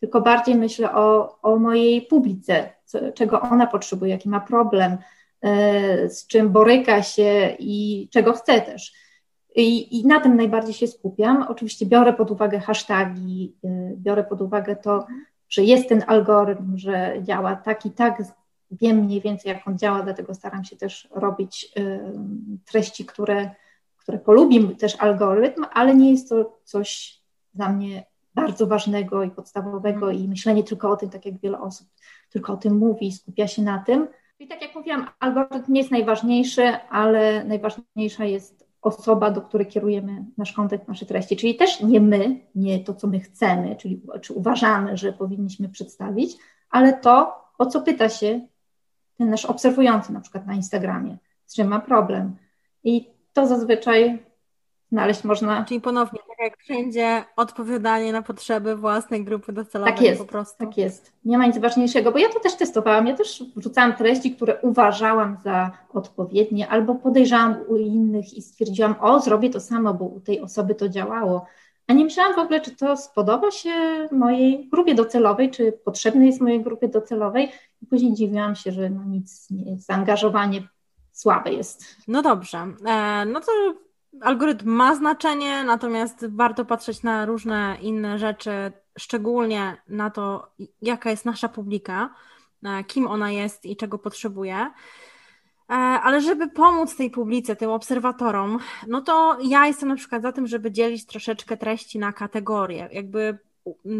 tylko 0.00 0.20
bardziej 0.20 0.54
myślę 0.54 0.94
o, 0.94 1.38
o 1.42 1.56
mojej 1.56 2.02
publice, 2.02 2.70
co, 2.84 3.12
czego 3.12 3.40
ona 3.40 3.66
potrzebuje, 3.66 4.12
jaki 4.12 4.28
ma 4.28 4.40
problem, 4.40 4.98
e, 5.42 6.08
z 6.08 6.26
czym 6.26 6.50
boryka 6.50 7.02
się 7.02 7.56
i 7.58 8.08
czego 8.12 8.32
chce 8.32 8.60
też. 8.60 8.92
I, 9.56 9.98
I, 10.00 10.06
na 10.06 10.20
tym 10.20 10.36
najbardziej 10.36 10.74
się 10.74 10.86
skupiam. 10.86 11.42
Oczywiście 11.48 11.86
biorę 11.86 12.12
pod 12.12 12.30
uwagę 12.30 12.60
hasztagi, 12.60 13.54
y, 13.64 13.96
biorę 13.96 14.24
pod 14.24 14.40
uwagę 14.40 14.76
to, 14.76 15.06
że 15.48 15.62
jest 15.62 15.88
ten 15.88 16.04
algorytm, 16.06 16.78
że 16.78 17.14
działa 17.22 17.56
tak 17.56 17.86
i 17.86 17.90
tak. 17.90 18.22
Wiem 18.70 18.96
mniej 18.96 19.20
więcej, 19.20 19.52
jak 19.52 19.68
on 19.68 19.78
działa, 19.78 20.02
dlatego 20.02 20.34
staram 20.34 20.64
się 20.64 20.76
też 20.76 21.08
robić 21.10 21.72
y, 21.78 22.00
treści, 22.64 23.04
które, 23.04 23.50
które 23.96 24.18
polubi 24.18 24.76
też 24.76 24.96
algorytm, 24.98 25.64
ale 25.72 25.94
nie 25.94 26.10
jest 26.10 26.28
to 26.28 26.58
coś 26.64 27.20
dla 27.54 27.68
mnie 27.68 28.06
bardzo 28.34 28.66
ważnego 28.66 29.22
i 29.22 29.30
podstawowego 29.30 30.10
i 30.10 30.28
myślenie 30.28 30.64
tylko 30.64 30.90
o 30.90 30.96
tym, 30.96 31.10
tak 31.10 31.26
jak 31.26 31.40
wiele 31.40 31.60
osób 31.60 31.88
tylko 32.30 32.52
o 32.52 32.56
tym 32.56 32.76
mówi 32.76 33.06
i 33.06 33.12
skupia 33.12 33.46
się 33.46 33.62
na 33.62 33.78
tym. 33.78 34.08
I 34.38 34.48
tak 34.48 34.62
jak 34.62 34.74
mówiłam, 34.74 35.08
algorytm 35.20 35.72
nie 35.72 35.80
jest 35.80 35.90
najważniejszy, 35.90 36.62
ale 36.90 37.44
najważniejsza 37.44 38.24
jest 38.24 38.67
osoba, 38.88 39.30
do 39.30 39.42
której 39.42 39.66
kierujemy 39.66 40.24
nasz 40.38 40.52
kontent, 40.52 40.88
nasze 40.88 41.06
treści. 41.06 41.36
Czyli 41.36 41.54
też 41.54 41.80
nie 41.80 42.00
my, 42.00 42.40
nie 42.54 42.84
to, 42.84 42.94
co 42.94 43.06
my 43.06 43.20
chcemy, 43.20 43.76
czyli 43.76 44.02
czy 44.20 44.32
uważamy, 44.32 44.96
że 44.96 45.12
powinniśmy 45.12 45.68
przedstawić, 45.68 46.36
ale 46.70 46.92
to, 46.92 47.44
o 47.58 47.66
co 47.66 47.82
pyta 47.82 48.08
się 48.08 48.40
ten 49.18 49.30
nasz 49.30 49.44
obserwujący, 49.44 50.12
na 50.12 50.20
przykład 50.20 50.46
na 50.46 50.54
Instagramie, 50.54 51.16
z 51.46 51.54
czym 51.54 51.68
ma 51.68 51.80
problem. 51.80 52.36
I 52.84 53.08
to 53.32 53.46
zazwyczaj 53.46 54.27
znaleźć 54.92 55.24
można. 55.24 55.64
Czyli 55.64 55.80
ponownie, 55.80 56.18
tak 56.28 56.38
jak 56.40 56.58
wszędzie, 56.58 57.24
odpowiadanie 57.36 58.12
na 58.12 58.22
potrzeby 58.22 58.76
własnej 58.76 59.24
grupy 59.24 59.52
docelowej 59.52 59.94
tak 59.94 60.02
jest, 60.02 60.20
po 60.20 60.26
prostu. 60.26 60.66
Tak 60.66 60.76
jest. 60.76 61.12
Nie 61.24 61.38
ma 61.38 61.46
nic 61.46 61.58
ważniejszego, 61.58 62.12
bo 62.12 62.18
ja 62.18 62.28
to 62.28 62.40
też 62.40 62.54
testowałam. 62.54 63.06
Ja 63.06 63.16
też 63.16 63.44
wrzucałam 63.56 63.96
treści, 63.96 64.36
które 64.36 64.60
uważałam 64.62 65.36
za 65.44 65.70
odpowiednie, 65.92 66.68
albo 66.68 66.94
podejrzałam 66.94 67.56
u 67.68 67.76
innych 67.76 68.34
i 68.34 68.42
stwierdziłam, 68.42 68.94
o, 69.00 69.20
zrobię 69.20 69.50
to 69.50 69.60
samo, 69.60 69.94
bo 69.94 70.04
u 70.04 70.20
tej 70.20 70.40
osoby 70.40 70.74
to 70.74 70.88
działało. 70.88 71.46
A 71.86 71.92
nie 71.92 72.04
myślałam 72.04 72.34
w 72.34 72.38
ogóle, 72.38 72.60
czy 72.60 72.76
to 72.76 72.96
spodoba 72.96 73.50
się 73.50 73.70
mojej 74.12 74.68
grupie 74.68 74.94
docelowej, 74.94 75.50
czy 75.50 75.72
potrzebne 75.72 76.26
jest 76.26 76.40
mojej 76.40 76.62
grupie 76.62 76.88
docelowej. 76.88 77.52
I 77.82 77.86
później 77.86 78.14
dziwiłam 78.14 78.54
się, 78.54 78.72
że 78.72 78.90
no 78.90 79.04
nic 79.04 79.50
nie 79.50 79.72
jest, 79.72 79.86
zaangażowanie 79.86 80.62
słabe 81.12 81.52
jest. 81.52 81.84
No 82.08 82.22
dobrze. 82.22 82.58
E, 82.86 83.24
no 83.24 83.40
to 83.40 83.52
algorytm 84.20 84.70
ma 84.70 84.94
znaczenie, 84.94 85.64
natomiast 85.64 86.26
warto 86.28 86.64
patrzeć 86.64 87.02
na 87.02 87.26
różne 87.26 87.76
inne 87.82 88.18
rzeczy, 88.18 88.50
szczególnie 88.98 89.76
na 89.88 90.10
to, 90.10 90.50
jaka 90.82 91.10
jest 91.10 91.24
nasza 91.24 91.48
publika, 91.48 92.14
e, 92.64 92.84
kim 92.84 93.06
ona 93.06 93.30
jest 93.30 93.66
i 93.66 93.76
czego 93.76 93.98
potrzebuje. 93.98 94.56
E, 94.56 95.74
ale 95.74 96.20
żeby 96.20 96.50
pomóc 96.50 96.96
tej 96.96 97.10
publice, 97.10 97.56
tym 97.56 97.70
obserwatorom, 97.70 98.58
no 98.86 99.00
to 99.00 99.38
ja 99.42 99.66
jestem 99.66 99.88
na 99.88 99.96
przykład 99.96 100.22
za 100.22 100.32
tym, 100.32 100.46
żeby 100.46 100.72
dzielić 100.72 101.06
troszeczkę 101.06 101.56
treści 101.56 101.98
na 101.98 102.12
kategorie, 102.12 102.88
jakby 102.92 103.38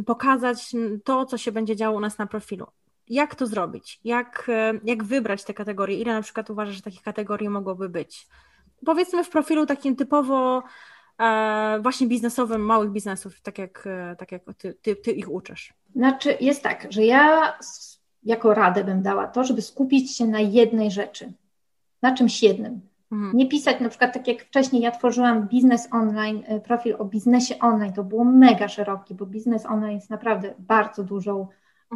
pokazać 0.06 0.72
to, 1.04 1.26
co 1.26 1.38
się 1.38 1.52
będzie 1.52 1.76
działo 1.76 1.96
u 1.96 2.00
nas 2.00 2.18
na 2.18 2.26
profilu. 2.26 2.66
Jak 3.08 3.34
to 3.34 3.46
zrobić? 3.46 4.00
Jak, 4.04 4.46
e, 4.48 4.80
jak 4.84 5.04
wybrać 5.04 5.44
te 5.44 5.54
kategorie? 5.54 6.00
Ile 6.00 6.14
na 6.14 6.22
przykład 6.22 6.50
uważasz, 6.50 6.76
że 6.76 6.82
takich 6.82 7.02
kategorii 7.02 7.48
mogłoby 7.48 7.88
być? 7.88 8.26
Powiedzmy 8.86 9.24
w 9.24 9.30
profilu 9.30 9.66
takim 9.66 9.96
typowo 9.96 10.62
e, 11.20 11.78
właśnie 11.82 12.06
biznesowym, 12.06 12.60
małych 12.60 12.90
biznesów, 12.90 13.40
tak 13.40 13.58
jak, 13.58 13.84
e, 13.86 14.16
tak 14.16 14.32
jak 14.32 14.42
ty, 14.58 14.74
ty, 14.82 14.96
ty 14.96 15.12
ich 15.12 15.30
uczysz? 15.30 15.74
Znaczy 15.96 16.36
jest 16.40 16.62
tak, 16.62 16.86
że 16.90 17.04
ja 17.04 17.54
jako 18.22 18.54
radę 18.54 18.84
bym 18.84 19.02
dała 19.02 19.26
to, 19.26 19.44
żeby 19.44 19.62
skupić 19.62 20.16
się 20.16 20.26
na 20.26 20.40
jednej 20.40 20.90
rzeczy, 20.90 21.32
na 22.02 22.14
czymś 22.14 22.42
jednym. 22.42 22.80
Mhm. 23.12 23.36
Nie 23.36 23.48
pisać 23.48 23.80
na 23.80 23.88
przykład 23.88 24.14
tak 24.14 24.28
jak 24.28 24.42
wcześniej 24.42 24.82
ja 24.82 24.90
tworzyłam 24.90 25.48
biznes 25.48 25.88
online, 25.92 26.42
e, 26.46 26.60
profil 26.60 26.96
o 26.98 27.04
biznesie 27.04 27.58
online, 27.58 27.92
to 27.92 28.04
było 28.04 28.24
mega 28.24 28.68
szeroki, 28.68 29.14
bo 29.14 29.26
biznes 29.26 29.66
online 29.66 29.96
jest 29.96 30.10
naprawdę 30.10 30.54
bardzo 30.58 31.04
dużą, 31.04 31.46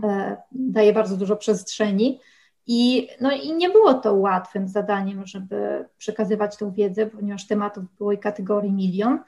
e, 0.05 0.37
daje 0.53 0.93
bardzo 0.93 1.17
dużo 1.17 1.37
przestrzeni. 1.37 2.21
I, 2.67 3.09
no, 3.21 3.33
I 3.33 3.55
nie 3.55 3.71
było 3.71 3.95
to 3.95 4.15
łatwym 4.15 4.69
zadaniem, 4.69 5.27
żeby 5.27 5.89
przekazywać 5.99 6.57
tę 6.57 6.73
wiedzę, 6.73 7.07
ponieważ 7.07 7.47
tematów 7.47 7.85
było 7.99 8.13
i 8.13 8.19
kategorii 8.19 8.73
milion. 8.73 9.19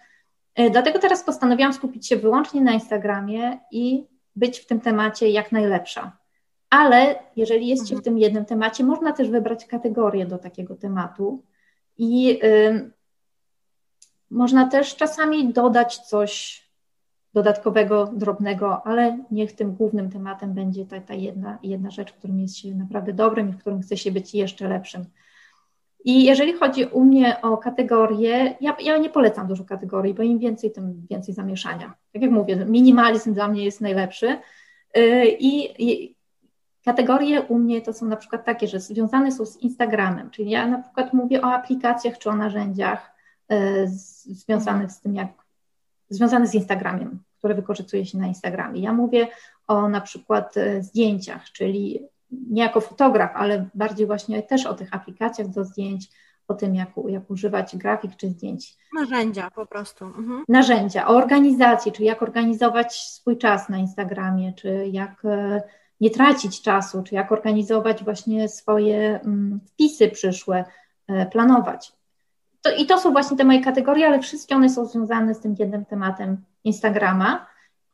E, 0.55 0.71
dlatego 0.71 0.99
teraz 0.99 1.23
postanowiłam 1.23 1.73
skupić 1.73 2.09
się 2.09 2.17
wyłącznie 2.17 2.61
na 2.61 2.73
Instagramie 2.73 3.61
i 3.71 4.07
być 4.37 4.59
w 4.59 4.67
tym 4.67 4.81
temacie 4.81 5.29
jak 5.29 5.53
najlepsza. 5.53 6.17
Ale 6.71 7.19
jeżeli 7.37 7.69
jest 7.69 7.89
się 7.89 7.95
w 7.95 7.99
mhm. 7.99 8.05
tym 8.05 8.19
jednym 8.19 8.45
temacie, 8.45 8.85
można 8.85 9.13
też 9.13 9.31
wybrać 9.31 9.67
kategorię 9.67 10.27
do 10.27 10.39
takiego 10.39 10.77
tematu 10.77 11.43
i 11.99 12.41
y, 12.45 12.91
można 14.31 14.69
też 14.69 14.97
czasami 14.97 15.53
dodać 15.53 15.99
coś 15.99 16.65
dodatkowego, 17.35 18.07
drobnego, 18.07 18.87
ale 18.87 19.19
niech 19.31 19.53
tym 19.53 19.75
głównym 19.75 20.11
tematem 20.11 20.55
będzie 20.55 20.87
ta, 20.87 21.01
ta 21.01 21.15
jedna, 21.15 21.59
jedna 21.63 21.91
rzecz, 21.91 22.13
w 22.13 22.17
którym 22.17 22.41
jest 22.41 22.57
się 22.57 22.75
naprawdę 22.75 23.13
dobrym 23.13 23.51
i 23.51 23.53
w 23.53 23.59
którym 23.59 23.83
chce 23.83 23.97
się 23.97 24.13
być 24.13 24.35
jeszcze 24.35 24.69
lepszym. 24.69 25.05
I 26.05 26.25
jeżeli 26.25 26.53
chodzi 26.53 26.85
u 26.85 27.05
mnie 27.05 27.41
o 27.43 27.57
kategorie, 27.57 28.57
ja, 28.61 28.77
ja 28.81 28.99
nie 28.99 29.11
polecam 29.11 29.47
dużo 29.47 29.65
kategorii, 29.65 30.15
bo 30.15 30.23
im 30.23 30.39
więcej, 30.39 30.73
tym 30.73 31.07
więcej 31.11 31.35
zamieszania. 31.35 31.95
Tak 32.13 32.23
jak 32.23 32.31
mówię, 32.31 32.57
minimalizm 32.57 33.35
dla 33.35 33.49
mnie 33.49 33.65
jest 33.65 33.81
najlepszy. 33.81 34.39
Y, 34.97 35.37
I, 35.39 36.15
kategorie 36.85 37.43
u 37.43 37.59
mnie 37.59 37.83
to 37.83 37.93
są 37.93 38.07
na 38.07 38.17
przykład 38.17 38.45
takie, 38.45 38.69
że 38.69 38.81
związane 38.81 39.33
są 39.33 39.47
z 39.47 39.57
Instagramem, 39.57 40.31
czyli 40.31 40.51
ja 40.51 40.67
na 40.67 40.83
przykład 40.83 41.13
mówię 41.13 41.43
o 41.43 41.53
aplikacjach 41.53 42.19
czy 42.19 42.31
o 42.31 42.37
narzędziach 42.37 43.13
y, 43.53 43.89
związanych 44.27 44.93
z 44.93 45.01
tym, 45.01 45.15
jak 45.15 45.29
związanych 46.09 46.49
z 46.49 46.55
Instagramem, 46.55 47.19
które 47.45 47.55
wykorzystuje 47.55 48.07
się 48.07 48.19
na 48.19 48.27
Instagramie. 48.27 48.81
Ja 48.81 48.93
mówię 48.93 49.29
o 49.69 49.89
na 49.89 50.01
przykład 50.01 50.57
y, 50.57 50.83
zdjęciach, 50.83 51.45
czyli 51.53 52.01
nie 52.31 52.63
jako 52.63 52.81
fotograf, 52.81 53.31
ale 53.35 53.69
bardziej 53.75 54.07
właśnie 54.07 54.43
też 54.43 54.67
o 54.67 54.75
tych 54.75 54.95
aplikacjach 54.95 55.49
do 55.49 55.65
zdjęć, 55.65 56.09
o 56.49 56.55
tym, 56.55 56.75
jak, 56.75 56.89
jak 57.09 57.31
używać 57.31 57.77
grafik 57.77 58.17
czy 58.17 58.29
zdjęć. 58.29 58.77
Narzędzia 58.95 59.51
po 59.51 59.67
prostu. 59.67 60.05
Mhm. 60.05 60.45
Narzędzia, 60.49 61.09
o 61.09 61.17
organizacji, 61.17 61.93
czyli 61.93 62.07
jak 62.07 62.23
organizować 62.23 62.95
swój 62.95 63.39
czas 63.39 63.69
na 63.69 63.79
Instagramie, 63.79 64.53
czy 64.53 64.89
jak 64.93 65.25
e, 65.25 65.63
nie 66.01 66.11
tracić 66.11 66.63
czasu, 66.63 67.03
czy 67.03 67.15
jak 67.15 67.33
organizować 67.33 68.05
właśnie 68.05 68.49
swoje 68.49 69.21
mm, 69.21 69.61
wpisy 69.67 70.09
przyszłe, 70.09 70.65
e, 71.09 71.27
planować. 71.27 71.93
To, 72.63 72.77
I 72.77 72.87
to 72.87 72.99
są 72.99 73.13
właśnie 73.13 73.37
te 73.37 73.45
moje 73.45 73.61
kategorie, 73.61 74.07
ale 74.07 74.21
wszystkie 74.21 74.57
one 74.57 74.71
są 74.71 74.87
związane 74.87 75.35
z 75.35 75.41
tym 75.41 75.57
jednym 75.59 75.85
tematem 75.85 76.45
Instagrama. 76.65 77.47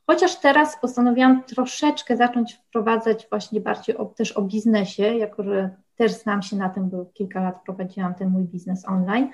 Chociaż 0.07 0.37
teraz 0.37 0.81
postanowiłam 0.81 1.45
troszeczkę 1.45 2.17
zacząć 2.17 2.55
wprowadzać 2.55 3.27
właśnie 3.31 3.61
bardziej 3.61 3.97
o, 3.97 4.05
też 4.05 4.33
o 4.33 4.43
biznesie, 4.43 5.03
jako 5.03 5.43
że 5.43 5.71
też 5.97 6.13
znam 6.13 6.43
się 6.43 6.57
na 6.57 6.69
tym, 6.69 6.91
bo 6.91 7.05
kilka 7.05 7.41
lat 7.43 7.63
prowadziłam 7.65 8.15
ten 8.15 8.31
mój 8.31 8.43
biznes 8.43 8.89
online, 8.89 9.31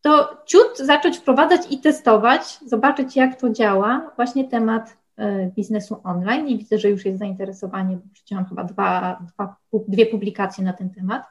to 0.00 0.42
ciut 0.46 0.78
zacząć 0.78 1.18
wprowadzać 1.18 1.60
i 1.70 1.78
testować, 1.78 2.58
zobaczyć 2.66 3.16
jak 3.16 3.40
to 3.40 3.50
działa, 3.50 4.10
właśnie 4.16 4.48
temat 4.48 4.96
e, 5.16 5.46
biznesu 5.46 6.00
online 6.04 6.48
i 6.48 6.58
widzę, 6.58 6.78
że 6.78 6.90
już 6.90 7.04
jest 7.04 7.18
zainteresowanie, 7.18 7.96
bo 7.96 8.02
przeciąłam 8.12 8.44
chyba 8.46 8.64
dwa, 8.64 9.18
dwa, 9.32 9.56
dwie 9.88 10.06
publikacje 10.06 10.64
na 10.64 10.72
ten 10.72 10.90
temat. 10.90 11.24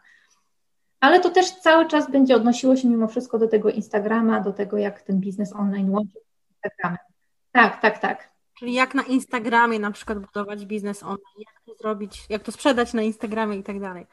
Ale 0.99 1.19
to 1.19 1.29
też 1.29 1.51
cały 1.51 1.87
czas 1.87 2.11
będzie 2.11 2.35
odnosiło 2.35 2.75
się 2.75 2.87
mimo 2.87 3.07
wszystko 3.07 3.39
do 3.39 3.47
tego 3.47 3.69
Instagrama, 3.69 4.39
do 4.39 4.53
tego, 4.53 4.77
jak 4.77 5.01
ten 5.01 5.19
biznes 5.19 5.53
online 5.53 5.89
łączy 5.89 6.19
z 6.19 6.51
Instagramem. 6.51 7.12
Tak, 7.53 7.81
tak, 7.81 7.99
tak. 7.99 8.33
Czyli 8.59 8.73
jak 8.73 8.95
na 8.95 9.03
Instagramie 9.03 9.79
na 9.79 9.91
przykład 9.91 10.19
budować 10.19 10.65
biznes 10.65 11.03
online, 11.03 11.37
jak 11.37 11.61
to 11.65 11.75
zrobić, 11.75 12.25
jak 12.29 12.43
to 12.43 12.51
sprzedać 12.51 12.93
na 12.93 13.01
Instagramie 13.01 13.57
i 13.57 13.63
tak 13.63 13.79
dalej. 13.79 14.05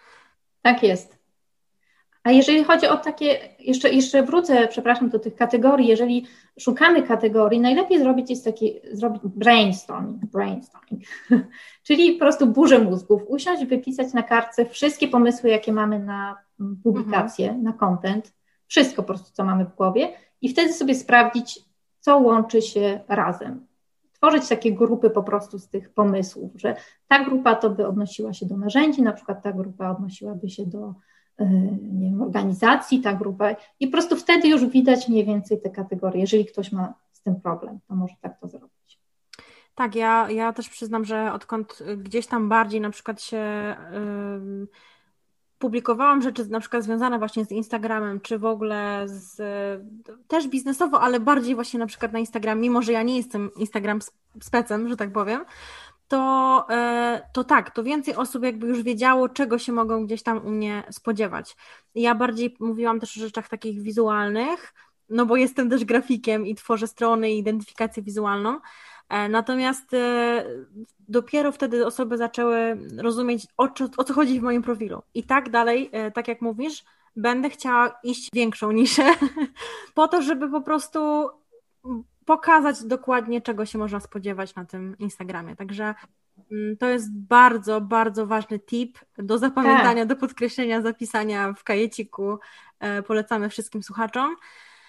Tak 0.62 0.82
jest. 0.82 1.20
A 2.22 2.30
jeżeli 2.30 2.64
chodzi 2.64 2.86
o 2.86 2.96
takie, 2.96 3.54
jeszcze, 3.58 3.90
jeszcze 3.90 4.22
wrócę, 4.22 4.68
przepraszam, 4.68 5.08
do 5.08 5.18
tych 5.18 5.36
kategorii, 5.36 5.88
jeżeli 5.88 6.26
szukamy 6.58 7.02
kategorii, 7.02 7.60
najlepiej 7.60 7.98
zrobić 7.98 8.30
jest 8.30 8.44
taki, 8.44 8.80
zrobić 8.92 9.22
brainstorming, 9.24 10.24
brainstorming, 10.24 11.02
czyli 11.86 12.12
po 12.12 12.18
prostu 12.18 12.46
burzę 12.46 12.78
mózgów, 12.78 13.22
usiąść, 13.26 13.64
wypisać 13.64 14.12
na 14.12 14.22
kartce 14.22 14.66
wszystkie 14.66 15.08
pomysły, 15.08 15.50
jakie 15.50 15.72
mamy 15.72 15.98
na 15.98 16.36
publikację, 16.82 17.46
mhm. 17.46 17.64
na 17.64 17.72
content, 17.72 18.34
wszystko 18.66 19.02
po 19.02 19.06
prostu, 19.06 19.32
co 19.32 19.44
mamy 19.44 19.64
w 19.64 19.74
głowie 19.74 20.12
i 20.42 20.48
wtedy 20.48 20.72
sobie 20.72 20.94
sprawdzić, 20.94 21.60
co 22.00 22.18
łączy 22.18 22.62
się 22.62 23.00
razem 23.08 23.70
tworzyć 24.20 24.48
takie 24.48 24.72
grupy 24.72 25.10
po 25.10 25.22
prostu 25.22 25.58
z 25.58 25.68
tych 25.68 25.90
pomysłów, 25.90 26.52
że 26.54 26.76
ta 27.08 27.24
grupa 27.24 27.54
to 27.54 27.70
by 27.70 27.86
odnosiła 27.86 28.32
się 28.32 28.46
do 28.46 28.56
narzędzi, 28.56 29.02
na 29.02 29.12
przykład 29.12 29.42
ta 29.42 29.52
grupa 29.52 29.90
odnosiłaby 29.90 30.50
się 30.50 30.66
do 30.66 30.94
e, 31.38 31.46
nie 31.92 32.10
wiem, 32.10 32.22
organizacji, 32.22 33.00
ta 33.00 33.12
grupa 33.12 33.50
i 33.80 33.86
po 33.86 33.92
prostu 33.92 34.16
wtedy 34.16 34.48
już 34.48 34.66
widać 34.66 35.08
mniej 35.08 35.24
więcej 35.24 35.60
te 35.60 35.70
kategorie. 35.70 36.20
Jeżeli 36.20 36.46
ktoś 36.46 36.72
ma 36.72 36.94
z 37.12 37.22
tym 37.22 37.40
problem, 37.40 37.78
to 37.88 37.94
może 37.94 38.14
tak 38.20 38.40
to 38.40 38.48
zrobić. 38.48 39.00
Tak, 39.74 39.94
ja, 39.94 40.30
ja 40.30 40.52
też 40.52 40.68
przyznam, 40.68 41.04
że 41.04 41.32
odkąd 41.32 41.82
gdzieś 41.96 42.26
tam 42.26 42.48
bardziej 42.48 42.80
na 42.80 42.90
przykład 42.90 43.22
się 43.22 43.76
yy, 43.92 44.66
publikowałam 45.60 46.22
rzeczy 46.22 46.48
na 46.50 46.60
przykład 46.60 46.82
związane 46.82 47.18
właśnie 47.18 47.44
z 47.44 47.50
Instagramem, 47.50 48.20
czy 48.20 48.38
w 48.38 48.44
ogóle 48.44 49.02
z, 49.06 49.36
też 50.28 50.48
biznesowo, 50.48 51.00
ale 51.00 51.20
bardziej 51.20 51.54
właśnie 51.54 51.78
na 51.78 51.86
przykład 51.86 52.12
na 52.12 52.18
Instagram, 52.18 52.60
mimo 52.60 52.82
że 52.82 52.92
ja 52.92 53.02
nie 53.02 53.16
jestem 53.16 53.50
Instagram 53.56 53.98
specem, 54.40 54.88
że 54.88 54.96
tak 54.96 55.12
powiem, 55.12 55.44
to, 56.08 56.66
e, 56.70 57.22
to 57.32 57.44
tak, 57.44 57.70
to 57.70 57.82
więcej 57.82 58.14
osób 58.14 58.44
jakby 58.44 58.66
już 58.66 58.82
wiedziało, 58.82 59.28
czego 59.28 59.58
się 59.58 59.72
mogą 59.72 60.06
gdzieś 60.06 60.22
tam 60.22 60.46
u 60.46 60.50
mnie 60.50 60.82
spodziewać. 60.90 61.56
Ja 61.94 62.14
bardziej 62.14 62.56
mówiłam 62.60 63.00
też 63.00 63.16
o 63.16 63.20
rzeczach 63.20 63.48
takich 63.48 63.82
wizualnych, 63.82 64.74
no 65.10 65.26
bo 65.26 65.36
jestem 65.36 65.70
też 65.70 65.84
grafikiem 65.84 66.46
i 66.46 66.54
tworzę 66.54 66.86
strony 66.86 67.30
i 67.30 67.38
identyfikację 67.38 68.02
wizualną, 68.02 68.60
natomiast 69.10 69.94
e, 69.94 70.44
dopiero 71.08 71.52
wtedy 71.52 71.86
osoby 71.86 72.18
zaczęły 72.18 72.78
rozumieć, 72.98 73.46
o 73.56 73.68
co, 73.68 73.88
o 73.96 74.04
co 74.04 74.14
chodzi 74.14 74.40
w 74.40 74.42
moim 74.42 74.62
profilu. 74.62 75.02
I 75.14 75.24
tak 75.24 75.50
dalej, 75.50 75.90
e, 75.92 76.10
tak 76.10 76.28
jak 76.28 76.40
mówisz, 76.40 76.84
będę 77.16 77.50
chciała 77.50 77.98
iść 78.02 78.28
większą 78.34 78.72
niszę, 78.72 79.14
po 79.94 80.08
to, 80.08 80.22
żeby 80.22 80.50
po 80.50 80.60
prostu 80.60 81.28
pokazać 82.24 82.84
dokładnie, 82.84 83.40
czego 83.40 83.66
się 83.66 83.78
można 83.78 84.00
spodziewać 84.00 84.54
na 84.54 84.64
tym 84.64 84.98
Instagramie. 84.98 85.56
Także 85.56 85.94
mm, 86.52 86.76
to 86.76 86.88
jest 86.88 87.16
bardzo, 87.16 87.80
bardzo 87.80 88.26
ważny 88.26 88.58
tip 88.58 88.98
do 89.18 89.38
zapamiętania, 89.38 90.02
tak. 90.02 90.08
do 90.08 90.16
podkreślenia, 90.16 90.82
zapisania 90.82 91.52
w 91.52 91.64
kajeciku. 91.64 92.38
Polecamy 93.06 93.48
wszystkim 93.48 93.82
słuchaczom. 93.82 94.36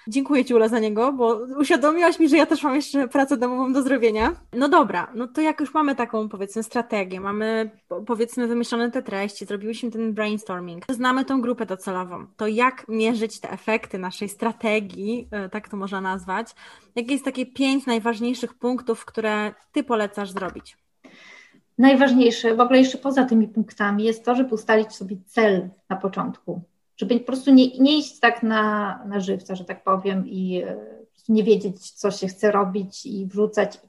Dziękuję 0.07 0.45
Ci 0.45 0.53
Ula 0.53 0.67
za 0.67 0.79
niego, 0.79 1.13
bo 1.13 1.39
uświadomiłaś 1.57 2.19
mi, 2.19 2.29
że 2.29 2.37
ja 2.37 2.45
też 2.45 2.63
mam 2.63 2.75
jeszcze 2.75 3.07
pracę 3.07 3.37
domową 3.37 3.73
do 3.73 3.81
zrobienia. 3.81 4.35
No 4.53 4.69
dobra, 4.69 5.11
no 5.15 5.27
to 5.27 5.41
jak 5.41 5.59
już 5.59 5.73
mamy 5.73 5.95
taką 5.95 6.29
powiedzmy 6.29 6.63
strategię, 6.63 7.19
mamy 7.19 7.71
powiedzmy 8.05 8.47
wymyślone 8.47 8.91
te 8.91 9.03
treści, 9.03 9.45
zrobiłyśmy 9.45 9.91
ten 9.91 10.13
brainstorming, 10.13 10.85
znamy 10.89 11.25
tą 11.25 11.41
grupę 11.41 11.65
docelową, 11.65 12.25
to 12.37 12.47
jak 12.47 12.85
mierzyć 12.87 13.39
te 13.39 13.51
efekty 13.51 13.99
naszej 13.99 14.29
strategii, 14.29 15.27
e, 15.31 15.49
tak 15.49 15.69
to 15.69 15.77
można 15.77 16.01
nazwać? 16.01 16.47
Jakie 16.95 17.11
jest 17.11 17.25
takie 17.25 17.45
pięć 17.45 17.85
najważniejszych 17.85 18.53
punktów, 18.53 19.05
które 19.05 19.53
Ty 19.71 19.83
polecasz 19.83 20.31
zrobić? 20.31 20.77
Najważniejsze, 21.77 22.55
w 22.55 22.59
ogóle 22.59 22.79
jeszcze 22.79 22.97
poza 22.97 23.25
tymi 23.25 23.47
punktami, 23.47 24.03
jest 24.03 24.25
to, 24.25 24.35
żeby 24.35 24.55
ustalić 24.55 24.95
sobie 24.95 25.17
cel 25.25 25.69
na 25.89 25.95
początku 25.95 26.61
żeby 27.01 27.19
po 27.19 27.25
prostu 27.25 27.51
nie, 27.51 27.77
nie 27.77 27.97
iść 27.97 28.19
tak 28.19 28.43
na, 28.43 29.03
na 29.05 29.19
żywca, 29.19 29.55
że 29.55 29.65
tak 29.65 29.83
powiem, 29.83 30.27
i 30.27 30.63
e, 30.67 30.77
nie 31.29 31.43
wiedzieć, 31.43 31.91
co 31.91 32.11
się 32.11 32.27
chce 32.27 32.51
robić 32.51 33.05
i 33.05 33.27
wrzucać 33.27 33.79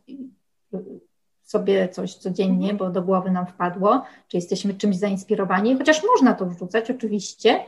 sobie 1.43 1.89
coś 1.89 2.15
codziennie, 2.15 2.71
mhm. 2.71 2.77
bo 2.77 2.91
do 2.91 3.03
głowy 3.03 3.31
nam 3.31 3.47
wpadło, 3.47 4.03
czy 4.29 4.37
jesteśmy 4.37 4.75
czymś 4.75 4.97
zainspirowani, 4.97 5.79
chociaż 5.79 6.03
można 6.05 6.35
to 6.35 6.47
wrzucać 6.47 6.91
oczywiście, 6.91 7.61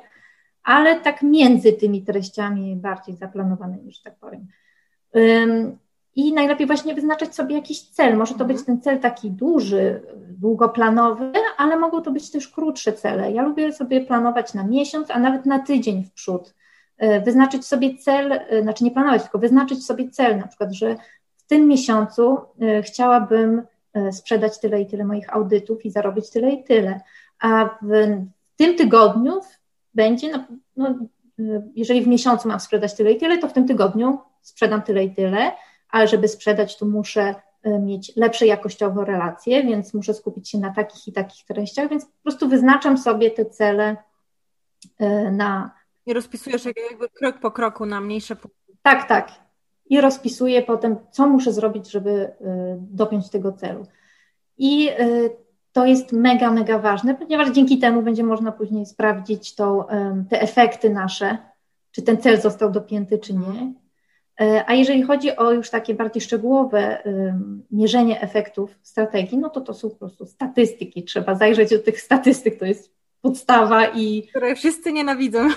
ale 0.63 1.01
tak 1.01 1.23
między 1.23 1.73
tymi 1.73 2.03
treściami 2.03 2.77
bardziej 2.77 3.17
zaplanowanymi, 3.17 3.93
że 3.93 4.03
tak 4.03 4.17
powiem. 4.17 4.47
I 6.17 6.33
najlepiej 6.33 6.67
właśnie 6.67 6.95
wyznaczać 6.95 7.35
sobie 7.35 7.55
jakiś 7.55 7.83
cel. 7.83 8.17
Może 8.17 8.35
to 8.35 8.45
być 8.45 8.59
mhm. 8.59 8.67
ten 8.67 8.81
cel 8.81 9.01
taki 9.01 9.31
duży, 9.31 10.03
długoplanowy, 10.29 11.33
ale 11.57 11.79
mogą 11.79 12.03
to 12.03 12.11
być 12.11 12.31
też 12.31 12.49
krótsze 12.49 12.93
cele. 12.93 13.33
Ja 13.33 13.43
lubię 13.43 13.73
sobie 13.73 14.01
planować 14.01 14.55
na 14.55 14.67
miesiąc, 14.67 15.11
a 15.11 15.19
nawet 15.19 15.47
na 15.47 15.59
tydzień 15.59 16.05
w 16.05 16.13
przód. 16.13 16.55
E, 16.99 17.21
wyznaczyć 17.21 17.67
sobie 17.67 17.99
cel, 17.99 18.33
e, 18.33 18.63
znaczy 18.63 18.85
nie 18.85 18.91
planować, 18.91 19.23
tylko 19.23 19.39
wyznaczyć 19.39 19.87
sobie 19.87 20.11
cel, 20.11 20.39
na 20.39 20.47
przykład, 20.47 20.73
że 20.73 20.97
w 21.37 21.47
tym 21.47 21.69
miesiącu 21.69 22.39
e, 22.61 22.83
chciałabym 22.83 23.63
sprzedać 24.13 24.61
tyle 24.61 24.81
i 24.81 24.87
tyle 24.87 25.05
moich 25.05 25.35
audytów 25.35 25.85
i 25.85 25.91
zarobić 25.91 26.31
tyle 26.31 26.51
i 26.51 26.65
tyle, 26.65 27.01
a 27.41 27.79
w 27.83 28.25
tym 28.57 28.77
tygodniu 28.77 29.41
będzie 29.95 30.31
no, 30.33 30.45
no 30.77 30.95
jeżeli 31.75 32.03
w 32.03 32.07
miesiącu 32.07 32.49
mam 32.49 32.61
sprzedać 32.61 32.95
tyle 32.95 33.13
i 33.13 33.19
tyle, 33.19 33.39
to 33.39 33.49
w 33.49 33.53
tym 33.53 33.67
tygodniu 33.67 34.19
sprzedam 34.43 34.83
tyle 34.83 35.05
i 35.05 35.15
tyle, 35.15 35.53
ale 35.89 36.09
żeby 36.09 36.29
sprzedać, 36.29 36.79
to 36.79 36.87
muszę 36.87 37.35
mieć 37.81 38.17
lepsze 38.17 38.47
jakościowo 38.47 39.05
relacje, 39.05 39.63
więc 39.63 39.95
muszę 39.95 40.15
skupić 40.15 40.51
się 40.51 40.59
na 40.59 40.73
takich 40.73 41.09
i 41.09 41.13
takich 41.13 41.47
treściach, 41.47 41.91
więc 41.91 42.05
po 42.05 42.23
prostu 42.23 42.49
wyznaczam 42.49 42.99
sobie 42.99 43.31
te 43.31 43.45
cele 43.45 43.97
na. 45.33 45.71
I 46.07 46.13
rozpisujesz 46.13 46.65
jakby 46.65 47.09
krok 47.09 47.39
po 47.39 47.51
kroku 47.51 47.87
na 47.87 48.01
mniejsze 48.01 48.37
punkty. 48.37 48.73
Tak, 48.83 49.09
tak. 49.09 49.29
I 49.87 50.01
rozpisuję 50.01 50.63
potem, 50.63 50.97
co 51.11 51.27
muszę 51.27 51.53
zrobić, 51.53 51.91
żeby 51.91 52.33
dopiąć 52.77 53.31
tego 53.31 53.53
celu. 53.53 53.87
I 54.59 54.91
to 55.73 55.87
jest 55.87 56.13
mega, 56.13 56.51
mega 56.51 56.79
ważne, 56.79 57.15
ponieważ 57.15 57.51
dzięki 57.51 57.79
temu 57.79 58.03
będzie 58.03 58.25
można 58.25 58.53
później 58.53 58.87
sprawdzić 58.87 59.55
to, 59.55 59.87
te 60.31 60.41
efekty 60.41 60.91
nasze, 60.91 61.39
czy 61.91 62.03
ten 62.03 62.19
cel 62.19 62.41
został 62.41 62.71
dopięty, 62.71 63.19
czy 63.19 63.35
nie. 63.35 63.73
E, 64.41 64.65
a 64.67 64.75
jeżeli 64.75 65.03
chodzi 65.03 65.37
o 65.37 65.53
już 65.53 65.71
takie 65.71 65.95
bardziej 65.95 66.23
szczegółowe 66.23 67.03
mierzenie 67.71 68.21
efektów 68.21 68.79
strategii, 68.83 69.39
no 69.39 69.51
to 69.51 69.61
to 69.61 69.75
są 69.75 69.91
po 69.91 69.97
prostu 69.97 70.27
statystyki. 70.27 71.05
Trzeba 71.05 71.35
zajrzeć 71.35 71.71
do 71.71 71.79
tych 71.79 72.01
statystyk, 72.01 72.59
to 72.59 72.65
jest 72.65 72.95
podstawa 73.21 73.87
i. 73.87 74.23
Które 74.23 74.55
wszyscy 74.55 74.93
nienawidzą. 74.93 75.49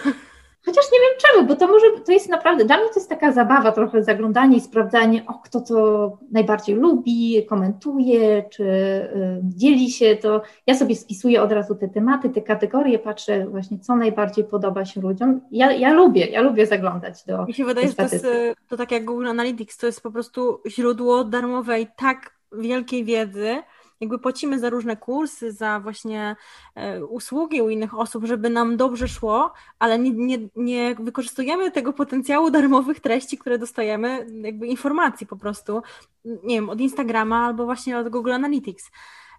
Chociaż 0.67 0.85
nie 0.93 0.99
wiem 0.99 1.17
czemu, 1.17 1.47
bo 1.47 1.55
to 1.55 1.67
może, 1.67 1.85
to 2.05 2.11
jest 2.11 2.29
naprawdę, 2.29 2.65
dla 2.65 2.77
mnie 2.77 2.87
to 2.87 2.99
jest 2.99 3.09
taka 3.09 3.31
zabawa, 3.31 3.71
trochę 3.71 4.03
zaglądanie 4.03 4.57
i 4.57 4.61
sprawdzanie, 4.61 5.25
o 5.27 5.33
kto 5.33 5.61
to 5.61 6.17
najbardziej 6.31 6.75
lubi, 6.75 7.45
komentuje, 7.49 8.43
czy 8.49 8.63
y, 8.63 9.39
dzieli 9.43 9.91
się, 9.91 10.15
to 10.15 10.41
ja 10.67 10.75
sobie 10.75 10.95
spisuję 10.95 11.41
od 11.41 11.51
razu 11.51 11.75
te 11.75 11.87
tematy, 11.89 12.29
te 12.29 12.41
kategorie, 12.41 12.99
patrzę 12.99 13.45
właśnie, 13.45 13.79
co 13.79 13.95
najbardziej 13.95 14.43
podoba 14.45 14.85
się 14.85 15.01
ludziom. 15.01 15.41
Ja, 15.51 15.71
ja 15.71 15.93
lubię, 15.93 16.25
ja 16.25 16.41
lubię 16.41 16.65
zaglądać 16.65 17.25
do 17.25 17.45
Mi 17.45 17.53
się 17.53 17.65
wydaje, 17.65 17.87
że 17.87 17.93
to, 17.93 18.03
jest, 18.03 18.27
to 18.67 18.77
tak 18.77 18.91
jak 18.91 19.05
Google 19.05 19.27
Analytics, 19.27 19.77
to 19.77 19.85
jest 19.85 20.01
po 20.01 20.11
prostu 20.11 20.61
źródło 20.67 21.23
darmowej 21.23 21.87
tak 21.97 22.37
wielkiej 22.51 23.03
wiedzy, 23.03 23.55
jakby 23.99 24.19
płacimy 24.19 24.59
za 24.59 24.69
różne 24.69 24.97
kursy, 24.97 25.51
za 25.51 25.79
właśnie 25.79 26.35
e, 26.75 27.05
usługi 27.05 27.61
u 27.61 27.69
innych 27.69 27.99
osób, 27.99 28.25
żeby 28.25 28.49
nam 28.49 28.77
dobrze 28.77 29.07
szło, 29.07 29.53
ale 29.79 29.99
nie, 29.99 30.11
nie, 30.11 30.37
nie 30.55 30.95
wykorzystujemy 30.95 31.71
tego 31.71 31.93
potencjału 31.93 32.51
darmowych 32.51 32.99
treści, 32.99 33.37
które 33.37 33.57
dostajemy, 33.57 34.27
jakby 34.41 34.67
informacji 34.67 35.27
po 35.27 35.37
prostu, 35.37 35.81
nie 36.25 36.55
wiem, 36.55 36.69
od 36.69 36.79
Instagrama 36.79 37.45
albo 37.45 37.65
właśnie 37.65 37.97
od 37.97 38.09
Google 38.09 38.31
Analytics. 38.31 38.91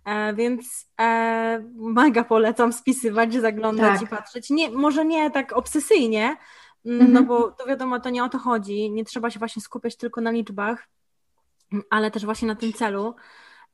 E, 0.05 0.35
więc 0.35 0.87
e, 1.01 1.65
mega 1.75 2.25
polecam 2.25 2.73
spisywać, 2.73 3.35
zaglądać 3.35 4.01
tak. 4.01 4.03
i 4.03 4.07
patrzeć. 4.07 4.51
Nie, 4.51 4.71
może 4.71 5.05
nie 5.05 5.31
tak 5.31 5.53
obsesyjnie, 5.53 6.37
mm, 6.87 7.01
mhm. 7.01 7.13
no 7.13 7.23
bo 7.23 7.51
to 7.51 7.67
wiadomo, 7.67 8.01
to 8.01 8.11
nie 8.11 8.25
o 8.25 8.29
to 8.29 8.39
chodzi. 8.39 8.91
Nie 8.91 9.05
trzeba 9.05 9.31
się 9.31 9.39
właśnie 9.39 9.63
skupiać 9.63 9.97
tylko 9.97 10.21
na 10.21 10.31
liczbach, 10.31 10.89
ale 11.91 12.11
też 12.11 12.25
właśnie 12.25 12.49
na 12.49 12.55
tym 12.55 12.73
celu. 12.73 13.15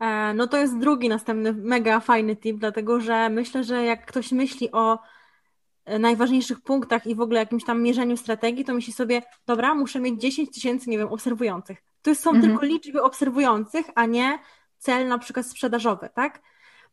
E, 0.00 0.35
no 0.35 0.46
to 0.46 0.57
jest 0.57 0.78
drugi 0.78 1.09
następny 1.09 1.52
mega 1.52 2.00
fajny 2.00 2.37
tip, 2.37 2.59
dlatego 2.59 3.00
że 3.00 3.28
myślę, 3.28 3.64
że 3.64 3.85
jak 3.85 4.07
ktoś 4.07 4.33
myśli 4.33 4.72
o 4.72 4.98
e, 5.85 5.98
najważniejszych 5.98 6.61
punktach 6.61 7.07
i 7.07 7.14
w 7.14 7.20
ogóle 7.20 7.40
jakimś 7.40 7.64
tam 7.64 7.83
mierzeniu 7.83 8.16
strategii, 8.16 8.64
to 8.64 8.74
myśli 8.74 8.92
sobie, 8.92 9.22
dobra, 9.46 9.74
muszę 9.74 10.00
mieć 10.00 10.20
10 10.20 10.54
tysięcy, 10.54 10.90
nie 10.90 10.98
wiem, 10.98 11.09
obserwujących. 11.09 11.83
To 12.02 12.14
są 12.14 12.30
mhm. 12.30 12.48
tylko 12.48 12.66
liczby 12.66 13.02
obserwujących, 13.02 13.87
a 13.94 14.07
nie 14.07 14.38
cel 14.78 15.09
na 15.09 15.18
przykład 15.18 15.46
sprzedażowy, 15.46 16.09
tak? 16.14 16.40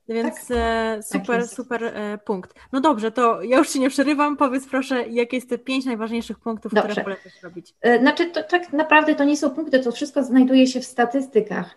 Więc 0.10 0.48
tak, 0.48 0.58
e, 0.58 1.04
super, 1.04 1.42
tak 1.42 1.50
super 1.50 1.84
e, 1.84 2.18
punkt. 2.18 2.54
No 2.72 2.82
dobrze, 2.82 3.12
to 3.12 3.42
ja 3.42 3.58
już 3.58 3.70
Ci 3.70 3.80
nie 3.80 3.90
przerywam. 3.90 4.38
Powiedz 4.38 4.68
proszę, 4.68 5.08
jakie 5.08 5.38
jest 5.38 5.50
te 5.50 5.58
pięć 5.58 5.86
najważniejszych 5.86 6.40
punktów, 6.40 6.74
dobrze. 6.74 6.92
które 6.92 7.04
polecasz 7.04 7.44
robić? 7.44 7.74
E, 7.82 8.00
znaczy, 8.00 8.26
to, 8.26 8.44
tak 8.44 8.74
naprawdę 8.74 9.16
to 9.16 9.24
nie 9.24 9.38
są 9.38 9.50
punkty, 9.50 9.80
to 9.80 9.92
wszystko 9.92 10.24
znajduje 10.24 10.68
się 10.68 10.80
w 10.80 10.86
statystykach, 10.86 11.76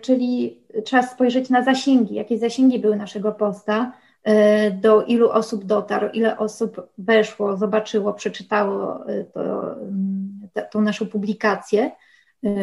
czyli 0.00 0.60
trzeba 0.84 1.02
spojrzeć 1.02 1.50
na 1.50 1.62
zasięgi, 1.62 2.14
jakie 2.14 2.38
zasięgi 2.38 2.78
były 2.78 2.96
naszego 2.96 3.32
posta, 3.32 3.92
do 4.82 5.02
ilu 5.02 5.30
osób 5.30 5.64
dotarł, 5.64 6.08
ile 6.12 6.38
osób 6.38 6.88
weszło, 6.98 7.56
zobaczyło, 7.56 8.12
przeczytało 8.12 9.04
to, 9.34 9.76
tą 10.70 10.80
naszą 10.80 11.06
publikację 11.06 11.90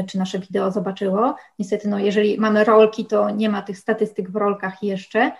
czy 0.08 0.18
nasze 0.18 0.40
wideo 0.40 0.72
zobaczyło. 0.72 1.36
Niestety, 1.60 1.88
no, 1.88 2.00
jeżeli 2.00 2.40
mamy 2.40 2.64
rolki, 2.64 3.06
to 3.06 3.30
nie 3.30 3.50
ma 3.50 3.62
tych 3.62 3.78
statystyk 3.78 4.32
w 4.32 4.36
rolkach 4.36 4.84
jeszcze. 4.84 5.32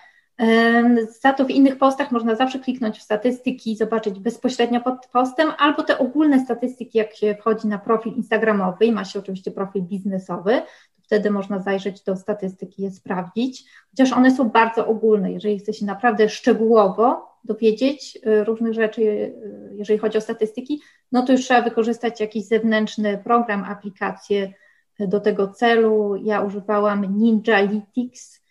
Za 1.22 1.34
to 1.34 1.46
w 1.46 1.50
innych 1.50 1.78
postach 1.78 2.12
można 2.12 2.36
zawsze 2.36 2.60
kliknąć 2.60 2.98
w 2.98 3.02
statystyki, 3.02 3.76
zobaczyć 3.76 4.20
bezpośrednio 4.20 4.82
pod 4.82 5.08
postem, 5.08 5.52
albo 5.58 5.84
te 5.84 5.98
ogólne 5.98 6.40
statystyki, 6.40 6.98
jak 6.98 7.16
się 7.16 7.36
wchodzi 7.36 7.68
na 7.68 7.80
profil 7.80 8.14
Instagramowy 8.14 8.86
i 8.86 8.92
ma 8.92 9.06
się 9.06 9.20
oczywiście 9.20 9.52
profil 9.52 9.82
biznesowy, 9.82 10.62
wtedy 11.04 11.32
można 11.32 11.60
zajrzeć 11.60 12.04
do 12.04 12.16
statystyki 12.16 12.82
i 12.82 12.86
je 12.86 12.92
sprawdzić, 12.92 13.66
chociaż 13.90 14.14
one 14.14 14.32
są 14.32 14.50
bardzo 14.50 14.88
ogólne. 14.88 15.32
Jeżeli 15.32 15.60
chce 15.60 15.74
się 15.74 15.86
naprawdę 15.86 16.30
szczegółowo 16.30 17.29
dowiedzieć 17.44 18.20
y, 18.28 18.44
różnych 18.44 18.74
rzeczy, 18.74 19.02
y, 19.02 19.34
jeżeli 19.76 20.00
chodzi 20.00 20.18
o 20.18 20.22
statystyki, 20.22 20.82
no 21.12 21.26
to 21.26 21.32
już 21.32 21.42
trzeba 21.42 21.62
wykorzystać 21.62 22.20
jakiś 22.20 22.46
zewnętrzny 22.46 23.18
program, 23.18 23.64
aplikację 23.64 24.54
do 25.00 25.20
tego 25.20 25.48
celu. 25.48 26.16
Ja 26.16 26.42
używałam 26.42 27.18
Ninjalytics, 27.18 28.44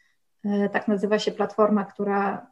e, 0.45 0.69
tak 0.69 0.89
nazywa 0.89 1.19
się 1.19 1.33
platforma, 1.33 1.85
która, 1.85 2.47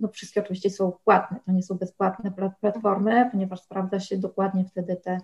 no 0.00 0.08
wszystkie 0.08 0.40
oczywiście 0.40 0.70
są 0.70 0.92
płatne, 1.04 1.40
to 1.46 1.52
nie 1.52 1.62
są 1.62 1.74
bezpłatne 1.74 2.32
platformy, 2.60 3.28
ponieważ 3.32 3.60
sprawdza 3.60 4.00
się 4.00 4.18
dokładnie 4.18 4.64
wtedy 4.64 4.96
te, 4.96 5.18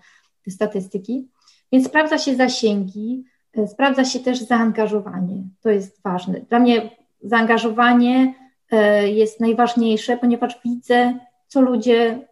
te 0.45 0.51
statystyki. 0.51 1.29
Więc 1.73 1.87
sprawdza 1.87 2.19
się 2.19 2.37
zasięgi, 2.37 3.25
sprawdza 3.67 4.05
się 4.05 4.21
też 4.21 4.39
zaangażowanie, 4.39 5.43
to 5.61 5.71
jest 5.71 6.03
ważne. 6.03 6.41
Dla 6.41 6.59
mnie 6.59 6.91
zaangażowanie 7.23 8.35
jest 9.05 9.41
najważniejsze, 9.41 10.17
ponieważ 10.17 10.61
widzę, 10.65 11.19
co 11.47 11.61
ludzie 11.61 12.29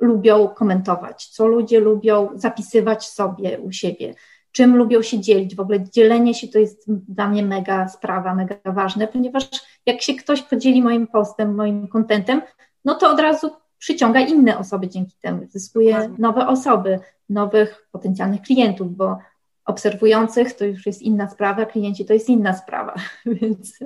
lubią 0.00 0.48
komentować, 0.48 1.26
co 1.26 1.46
ludzie 1.46 1.80
lubią 1.80 2.28
zapisywać 2.34 3.06
sobie 3.06 3.60
u 3.60 3.72
siebie, 3.72 4.14
czym 4.52 4.76
lubią 4.76 5.02
się 5.02 5.20
dzielić. 5.20 5.56
W 5.56 5.60
ogóle 5.60 5.84
dzielenie 5.90 6.34
się 6.34 6.48
to 6.48 6.58
jest 6.58 6.84
dla 6.88 7.28
mnie 7.28 7.42
mega 7.42 7.88
sprawa, 7.88 8.34
mega 8.34 8.56
ważne, 8.64 9.08
ponieważ 9.08 9.48
jak 9.86 10.02
się 10.02 10.14
ktoś 10.14 10.42
podzieli 10.42 10.82
moim 10.82 11.06
postem, 11.06 11.54
moim 11.54 11.88
kontentem, 11.88 12.42
no 12.84 12.94
to 12.94 13.10
od 13.10 13.20
razu 13.20 13.50
przyciąga 13.78 14.20
inne 14.20 14.58
osoby 14.58 14.88
dzięki 14.88 15.16
temu, 15.20 15.46
zyskuje 15.48 16.10
nowe 16.18 16.46
osoby, 16.46 17.00
nowych 17.28 17.88
potencjalnych 17.92 18.42
klientów, 18.42 18.96
bo 18.96 19.18
obserwujących 19.64 20.52
to 20.52 20.64
już 20.64 20.86
jest 20.86 21.02
inna 21.02 21.28
sprawa, 21.28 21.66
klienci 21.66 22.04
to 22.04 22.12
jest 22.12 22.28
inna 22.28 22.52
sprawa. 22.52 22.94
Więc 23.26 23.78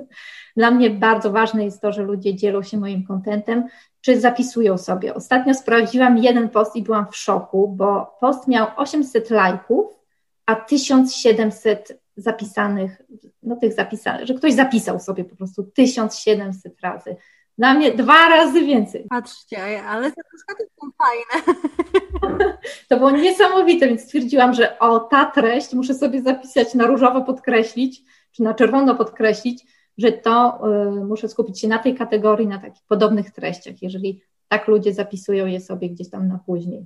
dla 0.57 0.71
mnie 0.71 0.89
bardzo 0.89 1.31
ważne 1.31 1.65
jest 1.65 1.81
to, 1.81 1.91
że 1.91 2.03
ludzie 2.03 2.35
dzielą 2.35 2.63
się 2.63 2.77
moim 2.77 3.03
kontentem, 3.03 3.67
czy 4.01 4.19
zapisują 4.19 4.77
sobie. 4.77 5.13
Ostatnio 5.13 5.53
sprawdziłam 5.53 6.17
jeden 6.17 6.49
post 6.49 6.75
i 6.75 6.83
byłam 6.83 7.07
w 7.11 7.17
szoku, 7.17 7.67
bo 7.67 8.17
post 8.19 8.47
miał 8.47 8.67
800 8.75 9.29
lajków, 9.29 9.99
a 10.45 10.55
1700 10.55 12.01
zapisanych, 12.17 13.01
no 13.43 13.55
tych 13.55 13.73
zapisanych, 13.73 14.27
że 14.27 14.33
ktoś 14.33 14.53
zapisał 14.53 14.99
sobie 14.99 15.25
po 15.25 15.35
prostu 15.35 15.63
1700 15.63 16.81
razy. 16.81 17.15
Dla 17.59 17.73
mnie 17.73 17.91
dwa 17.91 18.29
razy 18.29 18.61
więcej. 18.61 19.05
Patrzcie, 19.09 19.83
ale 19.83 20.11
te 20.11 20.21
przykłady 20.35 20.71
są 20.81 20.89
fajne. 20.97 21.57
To 22.89 22.97
było 22.97 23.11
niesamowite, 23.11 23.87
więc 23.87 24.01
stwierdziłam, 24.01 24.53
że 24.53 24.79
o, 24.79 24.99
ta 24.99 25.25
treść 25.25 25.73
muszę 25.73 25.93
sobie 25.93 26.21
zapisać 26.21 26.73
na 26.73 26.87
różowo 26.87 27.21
podkreślić, 27.21 28.01
czy 28.31 28.43
na 28.43 28.53
czerwono 28.53 28.95
podkreślić, 28.95 29.65
że 29.97 30.11
to 30.11 30.61
y, 31.01 31.05
muszę 31.05 31.29
skupić 31.29 31.61
się 31.61 31.67
na 31.67 31.79
tej 31.79 31.95
kategorii, 31.95 32.47
na 32.47 32.59
takich 32.59 32.83
podobnych 32.87 33.31
treściach, 33.31 33.81
jeżeli 33.81 34.21
tak 34.47 34.67
ludzie 34.67 34.93
zapisują 34.93 35.45
je 35.45 35.61
sobie 35.61 35.89
gdzieś 35.89 36.09
tam 36.09 36.27
na 36.27 36.39
później. 36.45 36.85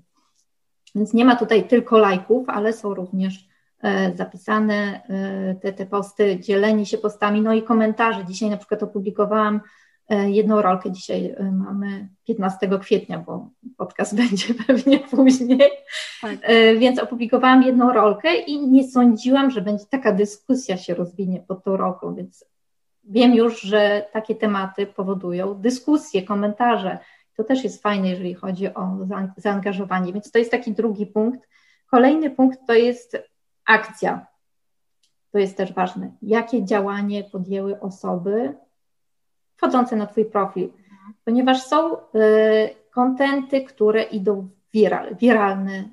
Więc 0.95 1.13
nie 1.13 1.25
ma 1.25 1.35
tutaj 1.35 1.67
tylko 1.67 1.97
lajków, 1.97 2.49
ale 2.49 2.73
są 2.73 2.93
również 2.93 3.35
y, 3.35 4.17
zapisane 4.17 5.01
y, 5.51 5.59
te, 5.59 5.73
te 5.73 5.85
posty, 5.85 6.39
dzielenie 6.39 6.85
się 6.85 6.97
postami, 6.97 7.41
no 7.41 7.53
i 7.53 7.63
komentarze. 7.63 8.25
Dzisiaj 8.25 8.49
na 8.49 8.57
przykład 8.57 8.83
opublikowałam 8.83 9.61
jedną 10.09 10.61
rolkę, 10.61 10.91
dzisiaj 10.91 11.35
mamy 11.51 12.09
15 12.27 12.69
kwietnia, 12.81 13.19
bo 13.19 13.49
podcast 13.77 14.15
będzie 14.21 14.53
pewnie 14.67 14.99
później, 14.99 15.71
tak. 16.21 16.37
więc 16.79 16.99
opublikowałam 16.99 17.63
jedną 17.63 17.93
rolkę 17.93 18.35
i 18.35 18.67
nie 18.67 18.87
sądziłam, 18.87 19.51
że 19.51 19.61
będzie 19.61 19.85
taka 19.89 20.11
dyskusja 20.11 20.77
się 20.77 20.95
rozwinie 20.95 21.39
pod 21.47 21.63
tą 21.63 21.77
rolką, 21.77 22.15
więc 22.15 22.45
wiem 23.03 23.33
już, 23.33 23.61
że 23.61 24.05
takie 24.13 24.35
tematy 24.35 24.87
powodują 24.87 25.53
dyskusje, 25.53 26.23
komentarze. 26.23 26.97
To 27.37 27.43
też 27.43 27.63
jest 27.63 27.81
fajne, 27.81 28.09
jeżeli 28.09 28.33
chodzi 28.33 28.73
o 28.73 28.97
zaangażowanie, 29.37 30.13
więc 30.13 30.31
to 30.31 30.39
jest 30.39 30.51
taki 30.51 30.71
drugi 30.71 31.05
punkt. 31.05 31.49
Kolejny 31.91 32.29
punkt 32.29 32.59
to 32.67 32.73
jest 32.73 33.17
akcja. 33.65 34.27
To 35.31 35.37
jest 35.37 35.57
też 35.57 35.73
ważne. 35.73 36.11
Jakie 36.21 36.65
działanie 36.65 37.23
podjęły 37.23 37.79
osoby 37.79 38.53
wchodzące 39.63 39.95
na 39.95 40.07
Twój 40.07 40.25
profil? 40.25 40.69
Ponieważ 41.25 41.61
są 41.61 41.95
y, 41.95 41.99
kontenty, 42.91 43.61
które 43.61 44.03
idą 44.03 44.49
viral, 44.73 45.15
wiralne 45.15 45.83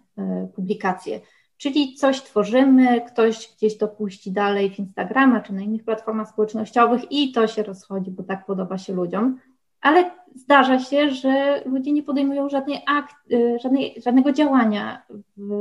publikacje. 0.55 1.21
Czyli 1.57 1.95
coś 1.95 2.23
tworzymy, 2.23 3.01
ktoś 3.01 3.53
gdzieś 3.57 3.79
to 3.79 3.89
puści 3.89 4.33
dalej 4.33 4.71
w 4.71 4.79
Instagrama 4.79 5.41
czy 5.41 5.53
na 5.53 5.63
innych 5.63 5.85
platformach 5.85 6.29
społecznościowych 6.29 7.13
i 7.13 7.33
to 7.33 7.47
się 7.47 7.63
rozchodzi, 7.63 8.11
bo 8.11 8.23
tak 8.23 8.47
podoba 8.47 8.79
się 8.79 8.93
ludziom. 8.93 9.39
Ale 9.81 10.11
zdarza 10.35 10.79
się, 10.79 11.11
że 11.11 11.63
ludzie 11.67 11.93
nie 11.93 12.03
podejmują 12.03 12.49
żadnej 12.49 12.83
akt, 12.87 13.17
żadnej, 13.63 13.95
żadnego 14.05 14.33
działania 14.33 15.03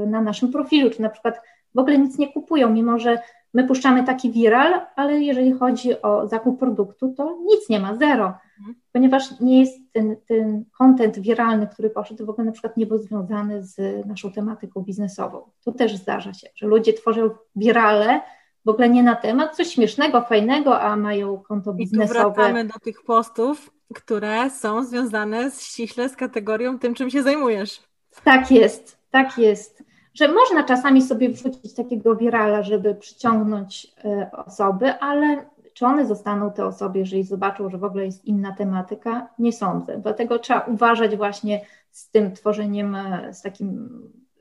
na 0.08 0.22
naszym 0.22 0.52
profilu, 0.52 0.90
czy 0.90 1.02
na 1.02 1.10
przykład 1.10 1.42
w 1.76 1.80
ogóle 1.80 1.98
nic 1.98 2.18
nie 2.18 2.34
kupują, 2.34 2.70
mimo 2.70 3.00
że 3.00 3.22
my 3.54 3.68
puszczamy 3.68 4.04
taki 4.04 4.32
viral, 4.32 4.82
ale 4.96 5.22
jeżeli 5.22 5.54
chodzi 5.54 6.02
o 6.02 6.28
zakup 6.28 6.60
produktu, 6.60 7.14
to 7.18 7.38
nic 7.46 7.70
nie 7.70 7.80
ma, 7.80 7.96
zero, 7.96 8.26
mhm. 8.60 8.76
ponieważ 8.92 9.40
nie 9.40 9.60
jest 9.60 9.80
ten, 9.92 10.16
ten 10.28 10.66
content 10.78 11.20
wiralny, 11.20 11.68
który 11.68 11.90
poszedł, 11.90 12.26
w 12.26 12.30
ogóle 12.30 12.46
na 12.46 12.52
przykład 12.52 12.78
nie 12.78 12.86
był 12.86 12.98
związany 12.98 13.64
z 13.64 14.06
naszą 14.06 14.32
tematyką 14.32 14.82
biznesową. 14.82 15.42
To 15.64 15.72
też 15.72 15.96
zdarza 15.96 16.34
się, 16.34 16.48
że 16.56 16.68
ludzie 16.68 16.94
tworzą 16.94 17.30
wirale, 17.56 18.22
w 18.66 18.70
ogóle 18.70 18.90
nie 18.90 19.04
na 19.04 19.16
temat, 19.16 19.56
coś 19.56 19.68
śmiesznego, 19.68 20.22
fajnego, 20.22 20.82
a 20.82 20.96
mają 20.96 21.38
konto 21.38 21.74
biznesowe. 21.74 22.20
I 22.20 22.24
tu 22.24 22.34
wracamy 22.34 22.66
do 22.66 22.80
tych 22.80 23.04
postów, 23.04 23.72
które 23.96 24.50
są 24.50 24.84
związane 24.84 25.52
ściśle 25.52 26.10
z 26.10 26.16
kategorią 26.16 26.80
tym, 26.80 26.94
czym 26.94 27.10
się 27.10 27.24
zajmujesz. 27.24 27.82
Tak 28.24 28.52
jest, 28.52 28.98
tak 29.12 29.38
jest 29.38 29.89
że 30.20 30.28
można 30.28 30.64
czasami 30.64 31.02
sobie 31.02 31.30
wrzucić 31.30 31.74
takiego 31.74 32.16
wirala, 32.16 32.64
żeby 32.64 32.96
przyciągnąć 32.96 33.88
e, 34.06 34.32
osoby, 34.32 34.94
ale 35.00 35.46
czy 35.74 35.86
one 35.86 36.06
zostaną 36.06 36.52
te 36.52 36.66
osoby, 36.66 37.00
jeżeli 37.00 37.24
zobaczą, 37.24 37.70
że 37.70 37.78
w 37.78 37.84
ogóle 37.84 38.06
jest 38.06 38.26
inna 38.26 38.56
tematyka? 38.56 39.30
Nie 39.40 39.54
sądzę. 39.54 39.98
Dlatego 39.98 40.40
trzeba 40.40 40.60
uważać 40.60 41.16
właśnie 41.16 41.66
z 41.92 42.10
tym 42.12 42.32
tworzeniem, 42.32 42.96
e, 42.96 43.34
z 43.34 43.42
takim 43.42 43.90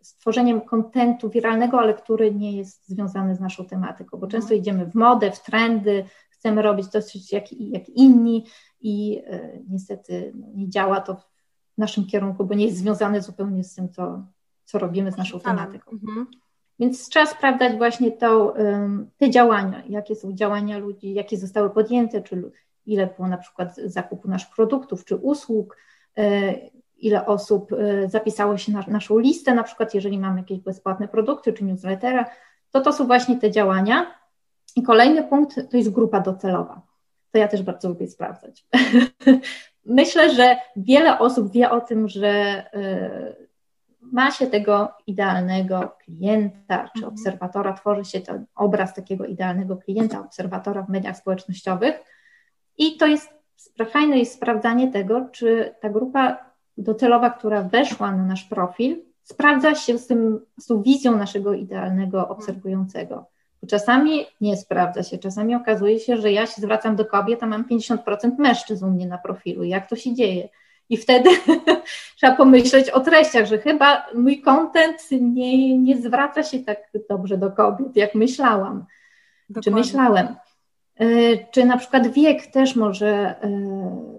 stworzeniem 0.02 0.60
kontentu 0.60 1.30
wiralnego, 1.30 1.80
ale 1.80 1.94
który 1.94 2.34
nie 2.34 2.52
jest 2.56 2.88
związany 2.88 3.34
z 3.34 3.40
naszą 3.40 3.64
tematyką, 3.64 4.18
bo 4.18 4.26
często 4.26 4.54
mhm. 4.54 4.60
idziemy 4.60 4.86
w 4.86 4.94
modę, 4.94 5.30
w 5.30 5.42
trendy, 5.42 6.04
chcemy 6.30 6.62
robić 6.62 6.86
coś 6.86 7.32
jak, 7.32 7.52
jak 7.52 7.88
inni 7.88 8.44
i 8.80 9.22
y, 9.32 9.64
niestety 9.68 10.32
no, 10.34 10.46
nie 10.54 10.68
działa 10.68 11.00
to 11.00 11.14
w 11.14 11.78
naszym 11.78 12.06
kierunku, 12.06 12.44
bo 12.44 12.54
nie 12.54 12.66
jest 12.66 12.76
związane 12.76 13.22
zupełnie 13.22 13.64
z 13.64 13.74
tym, 13.74 13.88
co, 13.88 14.22
co 14.68 14.78
robimy 14.78 15.12
z 15.12 15.16
naszą 15.16 15.40
tematyką. 15.40 15.90
Mhm. 15.92 16.26
Więc 16.78 17.08
trzeba 17.08 17.26
sprawdzać 17.26 17.76
właśnie 17.76 18.12
to, 18.12 18.54
te 19.16 19.30
działania, 19.30 19.82
jakie 19.88 20.16
są 20.16 20.32
działania 20.32 20.78
ludzi, 20.78 21.14
jakie 21.14 21.36
zostały 21.36 21.70
podjęte, 21.70 22.22
czy 22.22 22.50
ile 22.86 23.06
było 23.06 23.28
na 23.28 23.36
przykład 23.36 23.76
zakupu 23.76 24.28
naszych 24.28 24.54
produktów 24.54 25.04
czy 25.04 25.16
usług, 25.16 25.76
e, 26.18 26.54
ile 26.98 27.26
osób 27.26 27.72
e, 27.72 28.08
zapisało 28.08 28.56
się 28.56 28.72
na 28.72 28.84
naszą 28.88 29.18
listę, 29.18 29.54
na 29.54 29.62
przykład 29.62 29.94
jeżeli 29.94 30.18
mamy 30.18 30.40
jakieś 30.40 30.58
bezpłatne 30.58 31.08
produkty 31.08 31.52
czy 31.52 31.64
newslettera, 31.64 32.30
to 32.70 32.80
to 32.80 32.92
są 32.92 33.06
właśnie 33.06 33.36
te 33.36 33.50
działania. 33.50 34.14
I 34.76 34.82
kolejny 34.82 35.24
punkt 35.24 35.70
to 35.70 35.76
jest 35.76 35.90
grupa 35.90 36.20
docelowa. 36.20 36.82
To 37.30 37.38
ja 37.38 37.48
też 37.48 37.62
bardzo 37.62 37.88
lubię 37.88 38.08
sprawdzać. 38.08 38.66
Myślę, 39.84 40.34
że 40.34 40.56
wiele 40.76 41.18
osób 41.18 41.52
wie 41.52 41.70
o 41.70 41.80
tym, 41.80 42.08
że 42.08 42.28
e, 42.28 43.47
ma 44.12 44.30
się 44.30 44.46
tego 44.46 44.92
idealnego 45.06 45.96
klienta 46.04 46.78
czy 46.78 47.04
mhm. 47.04 47.12
obserwatora, 47.12 47.72
tworzy 47.72 48.04
się 48.04 48.20
ten 48.20 48.46
obraz 48.54 48.94
takiego 48.94 49.26
idealnego 49.26 49.76
klienta, 49.76 50.20
obserwatora 50.20 50.82
w 50.82 50.88
mediach 50.88 51.16
społecznościowych. 51.16 52.00
I 52.78 52.96
to 52.96 53.06
jest 53.06 53.38
fajne 53.90 54.18
jest 54.18 54.34
sprawdzanie 54.34 54.92
tego, 54.92 55.28
czy 55.32 55.74
ta 55.80 55.88
grupa 55.88 56.38
docelowa, 56.78 57.30
która 57.30 57.62
weszła 57.62 58.12
na 58.12 58.24
nasz 58.24 58.44
profil, 58.44 59.02
sprawdza 59.22 59.74
się 59.74 59.98
z, 59.98 60.06
tym, 60.06 60.40
z 60.58 60.66
tą 60.66 60.82
wizją 60.82 61.16
naszego 61.16 61.54
idealnego 61.54 62.18
mhm. 62.18 62.38
obserwującego. 62.38 63.26
Bo 63.62 63.68
czasami 63.68 64.26
nie 64.40 64.56
sprawdza 64.56 65.02
się, 65.02 65.18
czasami 65.18 65.54
okazuje 65.54 66.00
się, 66.00 66.16
że 66.16 66.32
ja 66.32 66.46
się 66.46 66.62
zwracam 66.62 66.96
do 66.96 67.04
kobiet, 67.04 67.42
a 67.42 67.46
mam 67.46 67.64
50% 67.64 67.98
mężczyzn 68.38 68.84
u 68.84 68.90
mnie 68.90 69.06
na 69.06 69.18
profilu. 69.18 69.64
Jak 69.64 69.88
to 69.88 69.96
się 69.96 70.14
dzieje? 70.14 70.48
I 70.90 70.96
wtedy 70.96 71.30
trzeba 72.16 72.36
pomyśleć 72.36 72.90
o 72.90 73.00
treściach, 73.00 73.46
że 73.46 73.58
chyba 73.58 74.06
mój 74.14 74.40
kontent 74.40 75.08
nie, 75.10 75.78
nie 75.78 75.96
zwraca 75.96 76.42
się 76.42 76.58
tak 76.58 76.78
dobrze 77.08 77.38
do 77.38 77.52
kobiet, 77.52 77.96
jak 77.96 78.14
myślałam, 78.14 78.84
Dokładnie. 79.48 79.62
czy 79.62 79.70
myślałem. 79.70 80.36
E, 80.96 81.06
czy 81.50 81.64
na 81.64 81.76
przykład 81.76 82.12
wiek 82.12 82.46
też 82.46 82.76
może 82.76 83.08
e, 83.08 84.18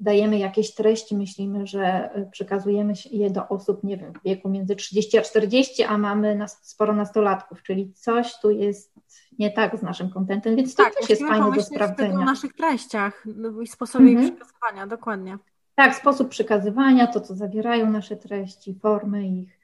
dajemy 0.00 0.38
jakieś 0.38 0.74
treści, 0.74 1.16
myślimy, 1.16 1.66
że 1.66 2.10
przekazujemy 2.32 2.92
je 3.10 3.30
do 3.30 3.48
osób, 3.48 3.84
nie 3.84 3.96
wiem, 3.96 4.12
w 4.12 4.22
wieku 4.22 4.48
między 4.48 4.76
30 4.76 5.18
a 5.18 5.22
40, 5.22 5.82
a 5.82 5.98
mamy 5.98 6.34
nas, 6.34 6.58
sporo 6.62 6.92
nastolatków, 6.92 7.62
czyli 7.62 7.92
coś 7.92 8.40
tu 8.40 8.50
jest 8.50 8.94
nie 9.38 9.50
tak 9.50 9.78
z 9.78 9.82
naszym 9.82 10.10
kontentem, 10.10 10.56
więc 10.56 10.74
to 10.74 10.84
tak, 10.84 10.94
też 10.94 11.10
jest 11.10 11.22
fajne 11.22 11.52
do 11.52 11.62
sprawdzenia. 11.62 12.14
o 12.14 12.24
naszych 12.24 12.52
treściach 12.52 13.26
no 13.36 13.60
i 13.60 13.66
sposobie 13.66 14.10
mhm. 14.10 14.36
przekazywania, 14.36 14.86
dokładnie. 14.86 15.38
Tak, 15.80 15.94
sposób 15.94 16.28
przekazywania, 16.28 17.06
to 17.06 17.20
co 17.20 17.34
zawierają 17.34 17.90
nasze 17.90 18.16
treści, 18.16 18.74
formy 18.74 19.26
ich. 19.28 19.58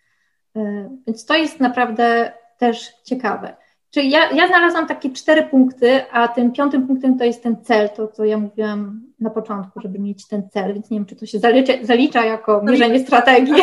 E, 0.56 0.90
więc 1.06 1.24
to 1.24 1.34
jest 1.34 1.60
naprawdę 1.60 2.32
też 2.58 2.92
ciekawe. 3.04 3.56
Czyli 3.90 4.10
ja, 4.10 4.30
ja 4.30 4.48
znalazłam 4.48 4.86
takie 4.86 5.10
cztery 5.10 5.42
punkty, 5.42 6.10
a 6.12 6.28
tym 6.28 6.52
piątym 6.52 6.86
punktem 6.86 7.18
to 7.18 7.24
jest 7.24 7.42
ten 7.42 7.64
cel, 7.64 7.90
to 7.90 8.08
co 8.08 8.24
ja 8.24 8.38
mówiłam 8.38 9.00
na 9.20 9.30
początku, 9.30 9.80
żeby 9.80 9.98
mieć 9.98 10.28
ten 10.28 10.48
cel, 10.50 10.74
więc 10.74 10.90
nie 10.90 10.98
wiem, 10.98 11.06
czy 11.06 11.16
to 11.16 11.26
się 11.26 11.38
zalicza, 11.38 11.72
zalicza 11.82 12.24
jako 12.24 12.62
mierzenie 12.62 13.00
strategii, 13.00 13.62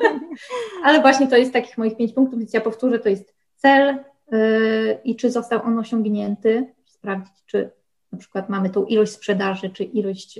ale 0.84 1.00
właśnie 1.00 1.26
to 1.26 1.36
jest 1.36 1.52
takich 1.52 1.78
moich 1.78 1.96
pięć 1.96 2.12
punktów, 2.12 2.38
więc 2.38 2.54
ja 2.54 2.60
powtórzę, 2.60 2.98
to 2.98 3.08
jest 3.08 3.34
cel 3.56 3.98
yy, 4.32 4.98
i 5.04 5.16
czy 5.16 5.30
został 5.30 5.62
on 5.62 5.78
osiągnięty, 5.78 6.74
sprawdzić, 6.84 7.34
czy 7.46 7.70
na 8.14 8.20
przykład 8.20 8.48
mamy 8.48 8.70
tą 8.70 8.84
ilość 8.84 9.12
sprzedaży, 9.12 9.70
czy 9.70 9.84
ilość 9.84 10.38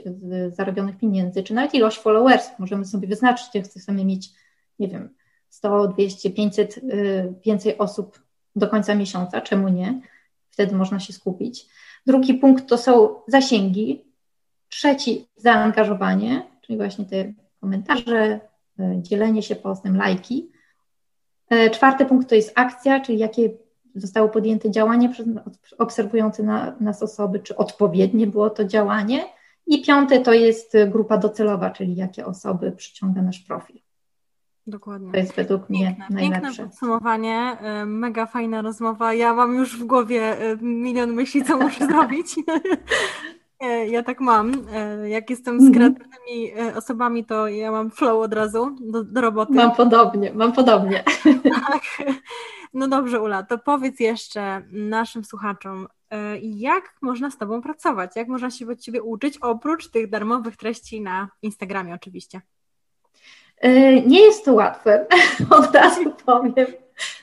zarobionych 0.48 0.98
pieniędzy, 0.98 1.42
czy 1.42 1.54
nawet 1.54 1.74
ilość 1.74 1.98
followers. 1.98 2.50
Możemy 2.58 2.84
sobie 2.84 3.08
wyznaczyć, 3.08 3.46
że 3.54 3.62
chcemy 3.62 4.04
mieć, 4.04 4.30
nie 4.78 4.88
wiem, 4.88 5.08
100, 5.48 5.88
200, 5.88 6.30
500 6.30 6.80
więcej 7.44 7.78
osób 7.78 8.22
do 8.56 8.68
końca 8.68 8.94
miesiąca, 8.94 9.40
czemu 9.40 9.68
nie? 9.68 10.00
Wtedy 10.50 10.76
można 10.76 11.00
się 11.00 11.12
skupić. 11.12 11.66
Drugi 12.06 12.34
punkt 12.34 12.68
to 12.68 12.78
są 12.78 13.14
zasięgi. 13.26 14.04
Trzeci 14.68 15.28
zaangażowanie, 15.36 16.46
czyli 16.60 16.76
właśnie 16.76 17.04
te 17.04 17.32
komentarze, 17.60 18.40
y, 18.80 19.02
dzielenie 19.02 19.42
się 19.42 19.56
postem, 19.56 19.96
lajki. 19.96 20.50
Y, 21.52 21.70
czwarty 21.70 22.06
punkt 22.06 22.28
to 22.28 22.34
jest 22.34 22.52
akcja, 22.54 23.00
czyli 23.00 23.18
jakie 23.18 23.50
zostało 23.94 24.28
podjęte 24.28 24.70
działanie 24.70 25.08
przez 25.08 25.26
obserwujące 25.78 26.42
na, 26.42 26.76
nas 26.80 27.02
osoby, 27.02 27.38
czy 27.38 27.56
odpowiednie 27.56 28.26
było 28.26 28.50
to 28.50 28.64
działanie. 28.64 29.24
I 29.66 29.82
piąte 29.82 30.20
to 30.20 30.32
jest 30.32 30.76
grupa 30.88 31.18
docelowa, 31.18 31.70
czyli 31.70 31.96
jakie 31.96 32.26
osoby 32.26 32.72
przyciąga 32.72 33.22
nasz 33.22 33.40
profil. 33.40 33.80
Dokładnie. 34.66 35.12
To 35.12 35.16
jest 35.16 35.34
według 35.34 35.70
mnie 35.70 35.86
Piękne, 35.86 36.06
najlepsze. 36.10 36.42
Piękne 36.48 36.64
podsumowanie, 36.64 37.56
y, 37.82 37.86
mega 37.86 38.26
fajna 38.26 38.62
rozmowa. 38.62 39.14
Ja 39.14 39.34
mam 39.34 39.54
już 39.54 39.78
w 39.78 39.84
głowie 39.84 40.50
y, 40.50 40.58
milion 40.62 41.12
myśli, 41.12 41.44
co 41.44 41.58
muszę 41.58 41.86
zrobić. 41.92 42.26
E, 43.60 43.86
ja 43.94 44.02
tak 44.02 44.20
mam. 44.20 44.52
Jak 45.08 45.30
jestem 45.30 45.60
z 45.60 45.66
mhm. 45.66 45.94
kreatywnymi 45.94 46.52
osobami, 46.76 47.24
to 47.24 47.48
ja 47.48 47.72
mam 47.72 47.90
flow 47.90 48.24
od 48.24 48.32
razu 48.32 48.76
do, 48.80 49.04
do 49.04 49.20
roboty. 49.20 49.52
Mam 49.52 49.72
podobnie, 49.72 50.32
mam 50.34 50.52
podobnie. 50.52 51.04
Tak. 51.42 51.82
No 52.74 52.88
dobrze, 52.88 53.20
Ula, 53.20 53.42
to 53.42 53.58
powiedz 53.58 54.00
jeszcze 54.00 54.62
naszym 54.72 55.24
słuchaczom, 55.24 55.88
jak 56.42 56.94
można 57.02 57.30
z 57.30 57.38
Tobą 57.38 57.62
pracować? 57.62 58.16
Jak 58.16 58.28
można 58.28 58.50
się 58.50 58.70
od 58.70 58.80
Ciebie 58.80 59.02
uczyć, 59.02 59.38
oprócz 59.38 59.88
tych 59.88 60.10
darmowych 60.10 60.56
treści 60.56 61.00
na 61.00 61.28
Instagramie 61.42 61.94
oczywiście? 61.94 62.40
Nie 64.06 64.20
jest 64.20 64.44
to 64.44 64.54
łatwe, 64.54 65.06
od 65.58 65.74
razu 65.74 66.12
powiem, 66.26 66.54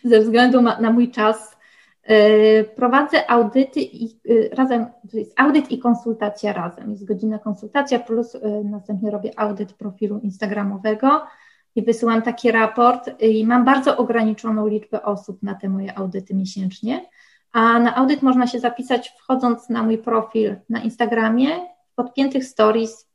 ze 0.04 0.20
względu 0.20 0.62
na 0.62 0.92
mój 0.92 1.12
czas 1.12 1.58
E, 2.04 2.64
prowadzę 2.64 3.32
audyty 3.32 3.80
i 3.80 4.20
razem, 4.52 4.86
to 5.12 5.18
jest 5.18 5.40
audyt 5.40 5.72
i 5.72 5.80
konsultacja 5.80 6.54
razem. 6.54 6.92
Jest 6.92 7.06
godzina 7.06 7.40
konsultacja, 7.40 8.00
plus 8.00 8.38
następnie 8.64 9.12
robię 9.12 9.32
audyt 9.40 9.74
profilu 9.74 10.20
Instagramowego 10.20 11.22
i 11.76 11.82
wysyłam 11.82 12.22
taki 12.22 12.52
raport 12.52 13.10
i 13.20 13.46
mam 13.46 13.66
bardzo 13.66 13.98
ograniczoną 13.98 14.68
liczbę 14.68 15.02
osób 15.04 15.44
na 15.44 15.56
te 15.56 15.70
moje 15.70 15.98
audyty 15.98 16.36
miesięcznie. 16.36 17.06
A 17.52 17.80
na 17.80 17.96
audyt 17.96 18.22
można 18.22 18.48
się 18.48 18.60
zapisać 18.60 19.10
wchodząc 19.10 19.70
na 19.70 19.84
mój 19.84 19.98
profil 19.98 20.56
na 20.70 20.82
Instagramie. 20.82 21.48
W 21.92 21.96
podpiętych 21.96 22.46
stories 22.46 23.08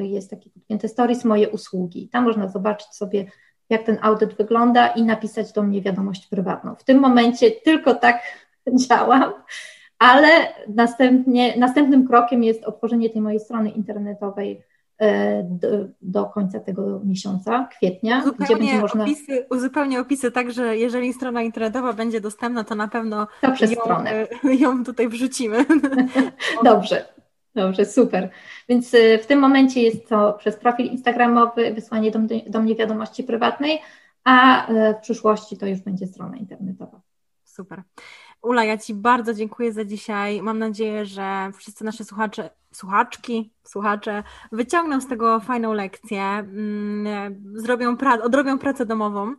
jest 0.00 0.30
taki 0.30 0.50
podpięty 0.50 0.88
stories 0.88 1.24
moje 1.24 1.48
usługi. 1.48 2.08
Tam 2.08 2.24
można 2.24 2.48
zobaczyć 2.48 2.88
sobie 2.88 3.26
jak 3.70 3.82
ten 3.82 3.98
audyt 4.02 4.34
wygląda 4.34 4.88
i 4.88 5.02
napisać 5.02 5.52
do 5.52 5.62
mnie 5.62 5.82
wiadomość 5.82 6.26
prywatną. 6.26 6.74
W 6.74 6.84
tym 6.84 6.98
momencie 6.98 7.50
tylko 7.50 7.94
tak 7.94 8.22
działam, 8.88 9.32
ale 9.98 10.28
następnie, 10.68 11.56
następnym 11.56 12.08
krokiem 12.08 12.44
jest 12.44 12.64
otworzenie 12.64 13.10
tej 13.10 13.22
mojej 13.22 13.40
strony 13.40 13.70
internetowej 13.70 14.62
do, 15.44 15.68
do, 16.02 16.26
końca 16.26 16.60
tego 16.60 17.00
miesiąca, 17.04 17.68
kwietnia, 17.70 18.18
uzupełnię 18.18 18.46
gdzie 18.46 18.56
będzie 18.56 18.80
można... 18.80 19.04
Opisy, 19.04 19.46
uzupełnię 19.50 20.00
opisy 20.00 20.30
tak, 20.30 20.52
że 20.52 20.76
jeżeli 20.76 21.12
strona 21.12 21.42
internetowa 21.42 21.92
będzie 21.92 22.20
dostępna, 22.20 22.64
to 22.64 22.74
na 22.74 22.88
pewno 22.88 23.26
to 23.40 23.52
przez 23.52 23.70
ją, 23.70 23.80
stronę. 23.80 24.26
ją 24.58 24.84
tutaj 24.84 25.08
wrzucimy. 25.08 25.64
Dobrze, 26.64 27.04
dobrze, 27.54 27.84
super. 27.84 28.30
Więc 28.68 28.96
w 29.22 29.26
tym 29.26 29.38
momencie 29.38 29.82
jest 29.82 30.08
to 30.08 30.32
przez 30.32 30.56
profil 30.56 30.86
instagramowy, 30.86 31.74
wysłanie 31.74 32.10
do, 32.10 32.18
do 32.46 32.60
mnie 32.60 32.74
wiadomości 32.74 33.24
prywatnej, 33.24 33.78
a 34.24 34.66
w 34.98 35.00
przyszłości 35.02 35.56
to 35.56 35.66
już 35.66 35.80
będzie 35.80 36.06
strona 36.06 36.36
internetowa. 36.36 37.00
Super. 37.44 37.82
Ula, 38.42 38.64
ja 38.64 38.78
Ci 38.78 38.94
bardzo 38.94 39.34
dziękuję 39.34 39.72
za 39.72 39.84
dzisiaj. 39.84 40.42
Mam 40.42 40.58
nadzieję, 40.58 41.06
że 41.06 41.50
wszyscy 41.56 41.84
nasze 41.84 42.04
słuchacze, 42.04 42.50
słuchaczki, 42.72 43.52
słuchacze 43.64 44.22
wyciągną 44.52 45.00
z 45.00 45.06
tego 45.06 45.40
fajną 45.40 45.72
lekcję, 45.72 46.22
mm, 46.22 47.06
zrobią 47.54 47.96
pra- 47.96 48.22
odrobią 48.22 48.58
pracę 48.58 48.86
domową. 48.86 49.34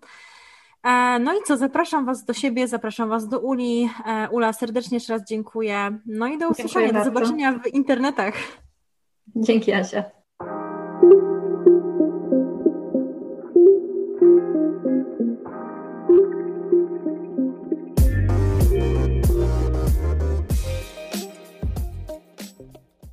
E, 0.84 1.20
no 1.20 1.34
i 1.34 1.38
co, 1.46 1.58
zapraszam 1.58 2.06
Was 2.06 2.26
do 2.26 2.34
siebie, 2.34 2.68
zapraszam 2.68 3.10
Was 3.10 3.28
do 3.28 3.40
Uli. 3.40 3.90
E, 4.06 4.30
Ula, 4.30 4.54
serdecznie 4.54 4.96
jeszcze 4.96 5.14
raz 5.14 5.22
dziękuję. 5.28 6.00
No 6.06 6.28
i 6.28 6.38
do 6.38 6.50
usłyszenia, 6.50 6.88
do 6.88 7.04
zobaczenia 7.06 7.60
w 7.60 7.68
internetach. 7.68 8.34
Dzięki, 9.36 9.74
Asia. 9.74 10.04